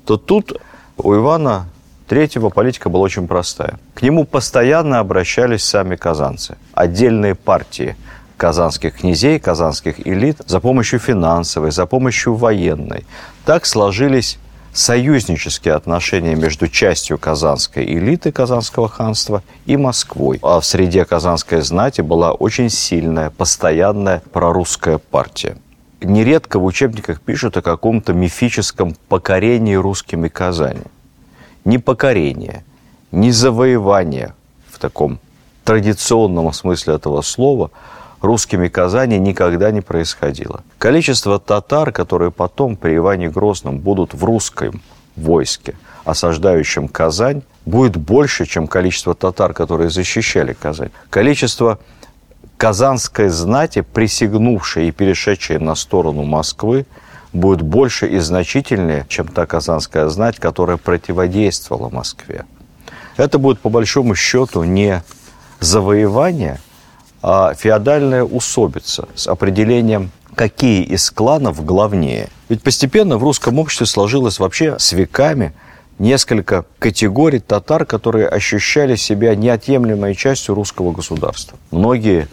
то 0.04 0.16
тут 0.16 0.60
у 0.96 1.14
Ивана 1.14 1.66
Третьего 2.10 2.48
политика 2.48 2.88
была 2.88 3.04
очень 3.04 3.28
простая. 3.28 3.78
К 3.94 4.02
нему 4.02 4.24
постоянно 4.24 4.98
обращались 4.98 5.62
сами 5.62 5.94
казанцы. 5.94 6.56
Отдельные 6.74 7.36
партии 7.36 7.94
казанских 8.40 8.94
князей, 8.94 9.38
казанских 9.38 10.06
элит 10.06 10.38
за 10.46 10.60
помощью 10.60 10.98
финансовой, 10.98 11.70
за 11.72 11.84
помощью 11.84 12.34
военной. 12.34 13.04
Так 13.44 13.66
сложились 13.66 14.38
союзнические 14.72 15.74
отношения 15.74 16.34
между 16.34 16.66
частью 16.68 17.18
казанской 17.18 17.84
элиты 17.84 18.32
Казанского 18.32 18.88
ханства 18.88 19.42
и 19.66 19.76
Москвой. 19.76 20.38
А 20.42 20.58
в 20.58 20.64
среде 20.64 21.04
казанской 21.04 21.60
знати 21.60 22.00
была 22.00 22.32
очень 22.32 22.70
сильная, 22.70 23.28
постоянная 23.28 24.22
прорусская 24.32 24.96
партия. 24.96 25.58
Нередко 26.00 26.58
в 26.58 26.64
учебниках 26.64 27.20
пишут 27.20 27.58
о 27.58 27.62
каком-то 27.62 28.14
мифическом 28.14 28.96
покорении 29.10 29.74
русскими 29.74 30.28
Казани. 30.28 30.84
Не 31.66 31.76
покорение, 31.76 32.64
не 33.12 33.32
завоевание 33.32 34.32
в 34.70 34.78
таком 34.78 35.18
традиционном 35.64 36.54
смысле 36.54 36.94
этого 36.94 37.20
слова– 37.20 37.70
русскими 38.20 38.68
Казани 38.68 39.18
никогда 39.18 39.70
не 39.70 39.80
происходило. 39.80 40.62
Количество 40.78 41.38
татар, 41.38 41.92
которые 41.92 42.30
потом 42.30 42.76
при 42.76 42.96
Иване 42.96 43.30
Грозном 43.30 43.78
будут 43.78 44.14
в 44.14 44.24
русском 44.24 44.82
войске, 45.16 45.74
осаждающем 46.04 46.88
Казань, 46.88 47.42
будет 47.64 47.96
больше, 47.96 48.46
чем 48.46 48.66
количество 48.66 49.14
татар, 49.14 49.52
которые 49.52 49.90
защищали 49.90 50.52
Казань. 50.52 50.90
Количество 51.10 51.78
казанской 52.56 53.28
знати, 53.28 53.80
присягнувшей 53.80 54.88
и 54.88 54.92
перешедшей 54.92 55.58
на 55.58 55.74
сторону 55.74 56.24
Москвы, 56.24 56.86
будет 57.32 57.62
больше 57.62 58.06
и 58.06 58.18
значительнее, 58.18 59.06
чем 59.08 59.28
та 59.28 59.46
казанская 59.46 60.08
знать, 60.08 60.38
которая 60.38 60.76
противодействовала 60.76 61.88
Москве. 61.88 62.44
Это 63.16 63.38
будет, 63.38 63.60
по 63.60 63.68
большому 63.68 64.14
счету, 64.14 64.64
не 64.64 65.02
завоевание– 65.60 66.60
феодальная 67.22 68.24
усобица 68.24 69.08
с 69.14 69.26
определением, 69.28 70.10
какие 70.34 70.82
из 70.82 71.10
кланов 71.10 71.64
главнее. 71.64 72.28
Ведь 72.48 72.62
постепенно 72.62 73.18
в 73.18 73.22
русском 73.22 73.58
обществе 73.58 73.86
сложилось 73.86 74.38
вообще 74.38 74.78
с 74.78 74.92
веками 74.92 75.52
несколько 75.98 76.64
категорий 76.78 77.40
татар, 77.40 77.84
которые 77.84 78.26
ощущали 78.26 78.96
себя 78.96 79.34
неотъемлемой 79.34 80.14
частью 80.14 80.54
русского 80.54 80.92
государства. 80.92 81.58
Многие 81.70 82.28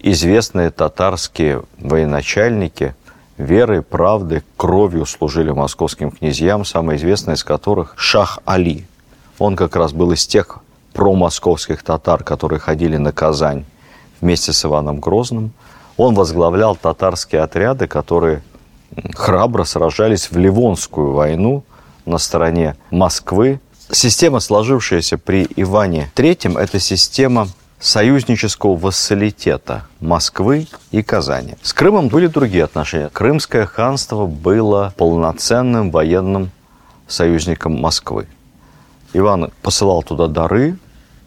известные 0.00 0.70
татарские 0.70 1.62
военачальники 1.78 2.94
верой, 3.38 3.82
правдой, 3.82 4.42
кровью 4.56 5.06
служили 5.06 5.50
московским 5.50 6.10
князьям, 6.10 6.64
самый 6.64 6.96
известный 6.96 7.34
из 7.34 7.44
которых 7.44 7.94
Шах 7.96 8.40
Али. 8.44 8.86
Он 9.38 9.56
как 9.56 9.76
раз 9.76 9.92
был 9.92 10.12
из 10.12 10.26
тех 10.26 10.58
промосковских 10.92 11.82
татар, 11.82 12.22
которые 12.22 12.58
ходили 12.60 12.96
на 12.96 13.12
Казань 13.12 13.64
вместе 14.20 14.52
с 14.52 14.64
Иваном 14.64 15.00
Грозным. 15.00 15.52
Он 15.96 16.14
возглавлял 16.14 16.76
татарские 16.76 17.42
отряды, 17.42 17.86
которые 17.86 18.42
храбро 19.14 19.64
сражались 19.64 20.30
в 20.30 20.36
Ливонскую 20.36 21.12
войну 21.12 21.64
на 22.04 22.18
стороне 22.18 22.76
Москвы. 22.90 23.60
Система, 23.90 24.40
сложившаяся 24.40 25.18
при 25.18 25.46
Иване 25.56 26.10
III, 26.16 26.58
это 26.58 26.80
система 26.80 27.48
союзнического 27.78 28.74
вассалитета 28.76 29.86
Москвы 30.00 30.66
и 30.90 31.02
Казани. 31.02 31.54
С 31.62 31.72
Крымом 31.72 32.08
были 32.08 32.26
другие 32.26 32.64
отношения. 32.64 33.10
Крымское 33.10 33.66
ханство 33.66 34.26
было 34.26 34.92
полноценным 34.96 35.90
военным 35.90 36.50
союзником 37.06 37.80
Москвы. 37.80 38.26
Иван 39.12 39.50
посылал 39.62 40.02
туда 40.02 40.26
дары, 40.26 40.78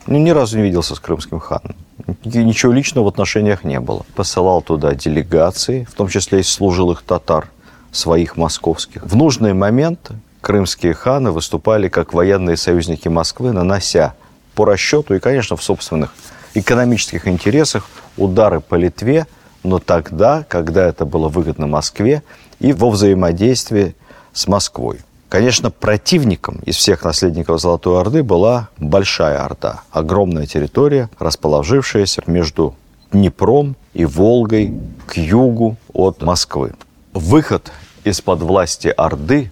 но 0.10 0.18
ни 0.18 0.32
разу 0.32 0.58
не 0.58 0.64
виделся 0.64 0.96
с 0.96 1.00
крымским 1.00 1.40
ханом 1.40 1.76
ничего 2.24 2.72
личного 2.72 3.06
в 3.06 3.08
отношениях 3.10 3.64
не 3.64 3.80
было. 3.80 4.06
Посылал 4.16 4.62
туда 4.62 4.94
делегации, 4.94 5.88
в 5.90 5.94
том 5.94 6.08
числе 6.08 6.42
из 6.42 6.50
служилых 6.50 7.02
татар, 7.02 7.50
своих 7.92 8.38
московских. 8.38 9.04
В 9.04 9.16
нужный 9.16 9.54
момент 9.54 10.12
крымские 10.42 10.94
ханы 10.94 11.32
выступали 11.32 11.88
как 11.88 12.14
военные 12.14 12.56
союзники 12.56 13.08
Москвы, 13.08 13.52
нанося 13.52 14.14
по 14.54 14.66
расчету 14.66 15.16
и, 15.16 15.20
конечно, 15.20 15.56
в 15.56 15.64
собственных 15.64 16.14
экономических 16.54 17.28
интересах 17.28 17.88
удары 18.16 18.60
по 18.60 18.76
Литве, 18.76 19.26
но 19.64 19.80
тогда, 19.80 20.46
когда 20.48 20.88
это 20.88 21.06
было 21.06 21.30
выгодно 21.30 21.66
Москве 21.66 22.22
и 22.60 22.74
во 22.74 22.92
взаимодействии 22.92 23.96
с 24.34 24.48
Москвой. 24.48 25.00
Конечно, 25.30 25.70
противником 25.70 26.60
из 26.66 26.76
всех 26.76 27.04
наследников 27.04 27.62
Золотой 27.62 28.02
Орды 28.02 28.24
была 28.24 28.70
Большая 28.80 29.46
Орда. 29.46 29.84
Огромная 29.92 30.48
территория, 30.48 31.08
расположившаяся 31.20 32.24
между 32.26 32.76
Днепром 33.12 33.76
и 33.94 34.06
Волгой 34.06 34.74
к 35.06 35.18
югу 35.18 35.78
от 35.94 36.24
Москвы. 36.24 36.74
Выход 37.14 37.72
из-под 38.04 38.42
власти 38.42 38.88
Орды, 38.88 39.52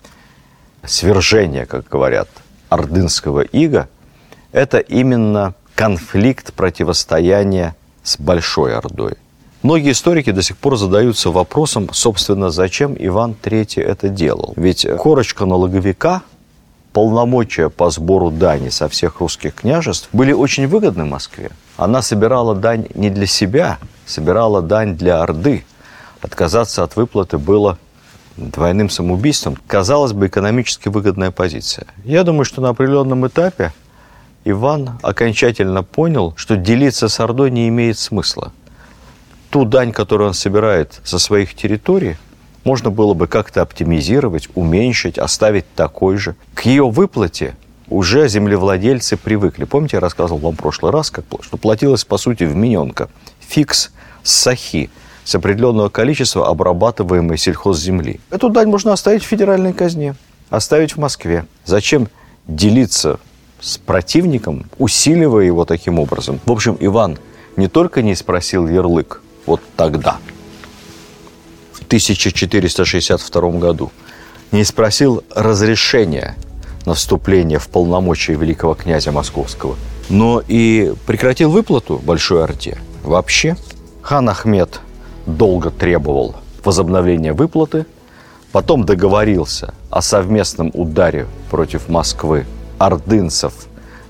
свержение, 0.84 1.67
как 1.67 1.88
говорят, 1.88 2.28
ордынского 2.69 3.41
ига, 3.41 3.88
это 4.51 4.80
именно 4.80 5.53
конфликт 5.75 6.53
противостояния 6.53 7.75
с 8.01 8.17
Большой 8.17 8.75
Ордой. 8.75 9.17
Многие 9.64 9.91
историки 9.91 10.32
до 10.32 10.43
сих 10.43 10.55
пор 10.55 10.78
задаются 10.78 11.32
вопросом, 11.32 11.89
собственно, 11.91 12.51
зачем 12.51 12.95
Иван 12.97 13.36
III 13.41 13.82
это 13.82 14.08
делал. 14.08 14.53
Ведь 14.55 14.86
корочка 14.97 15.45
налоговика, 15.45 16.22
полномочия 16.93 17.70
по 17.70 17.89
сбору 17.89 18.30
дани 18.30 18.70
со 18.70 18.88
всех 18.88 19.20
русских 19.20 19.55
княжеств 19.55 20.10
были 20.14 20.32
очень 20.32 20.68
выгодны 20.68 21.05
Москве. 21.05 21.49
Она 21.76 22.03
собирала 22.03 22.53
дань 22.53 22.88
не 22.93 23.10
для 23.10 23.26
себя, 23.26 23.80
собирала 24.05 24.62
дань 24.62 24.95
для 24.95 25.24
Орды. 25.24 25.66
Отказаться 26.22 26.84
от 26.84 26.95
выплаты 26.95 27.39
было 27.39 27.80
двойным 28.38 28.91
самоубийством. 28.91 29.58
Казалось 29.66 30.14
бы, 30.14 30.28
экономически 30.28 30.89
выгодная 30.89 31.32
позиция. 31.32 31.88
Я 32.03 32.24
думаю, 32.24 32.45
что 32.45 32.62
на 32.62 32.70
определенном 32.70 33.26
этапе 33.26 33.74
Иван 34.45 34.99
окончательно 35.01 35.82
понял, 35.82 36.34
что 36.36 36.58
делиться 36.58 37.10
с 37.10 37.20
Ордой 37.20 37.49
не 37.49 37.68
имеет 37.68 37.97
смысла 37.97 38.51
ту 39.49 39.65
дань, 39.65 39.91
которую 39.91 40.29
он 40.29 40.33
собирает 40.33 40.99
со 41.03 41.19
своих 41.19 41.55
территорий, 41.55 42.17
можно 42.63 42.89
было 42.89 43.13
бы 43.13 43.27
как-то 43.27 43.61
оптимизировать, 43.61 44.49
уменьшить, 44.55 45.17
оставить 45.17 45.65
такой 45.73 46.17
же. 46.17 46.35
К 46.53 46.65
ее 46.65 46.89
выплате 46.89 47.55
уже 47.89 48.27
землевладельцы 48.27 49.15
привыкли. 49.15 49.63
Помните, 49.63 49.97
я 49.97 50.01
рассказывал 50.01 50.39
вам 50.39 50.53
в 50.53 50.57
прошлый 50.57 50.91
раз, 50.91 51.09
как, 51.09 51.25
что 51.41 51.57
платилось, 51.57 52.03
по 52.03 52.17
сути, 52.17 52.43
вмененка. 52.43 53.09
Фикс 53.39 53.91
с 54.23 54.31
сахи 54.31 54.89
с 55.23 55.35
определенного 55.35 55.89
количества 55.89 56.47
обрабатываемой 56.47 57.37
сельхозземли. 57.37 58.19
Эту 58.29 58.49
дань 58.49 58.67
можно 58.69 58.93
оставить 58.93 59.23
в 59.23 59.27
федеральной 59.27 59.73
казне, 59.73 60.15
оставить 60.49 60.95
в 60.95 60.99
Москве. 60.99 61.45
Зачем 61.65 62.09
делиться 62.47 63.19
с 63.59 63.77
противником, 63.77 64.65
усиливая 64.77 65.45
его 65.45 65.65
таким 65.65 65.99
образом? 65.99 66.39
В 66.45 66.51
общем, 66.51 66.77
Иван 66.79 67.17
не 67.55 67.67
только 67.67 68.01
не 68.01 68.15
спросил 68.15 68.67
ярлык, 68.67 69.21
вот 69.47 69.61
тогда, 69.75 70.17
в 71.73 71.83
1462 71.85 73.49
году, 73.51 73.91
не 74.51 74.63
спросил 74.63 75.23
разрешения 75.33 76.35
на 76.85 76.93
вступление 76.93 77.59
в 77.59 77.67
полномочия 77.67 78.35
великого 78.35 78.75
князя 78.75 79.11
Московского, 79.11 79.75
но 80.09 80.41
и 80.47 80.93
прекратил 81.05 81.49
выплату 81.49 81.97
Большой 81.97 82.43
Орде. 82.43 82.77
Вообще, 83.03 83.57
хан 84.01 84.29
Ахмед 84.29 84.79
долго 85.25 85.71
требовал 85.71 86.35
возобновления 86.63 87.33
выплаты, 87.33 87.85
потом 88.51 88.85
договорился 88.85 89.73
о 89.89 90.01
совместном 90.01 90.71
ударе 90.73 91.27
против 91.49 91.89
Москвы 91.89 92.45
ордынцев, 92.77 93.53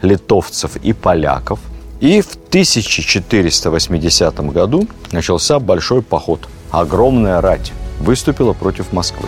литовцев 0.01 0.75
и 0.77 0.93
поляков. 0.93 1.59
И 1.99 2.21
в 2.21 2.35
1480 2.49 4.39
году 4.51 4.87
начался 5.11 5.59
большой 5.59 6.01
поход. 6.01 6.47
Огромная 6.71 7.41
рать 7.41 7.71
выступила 7.99 8.53
против 8.53 8.93
Москвы. 8.93 9.27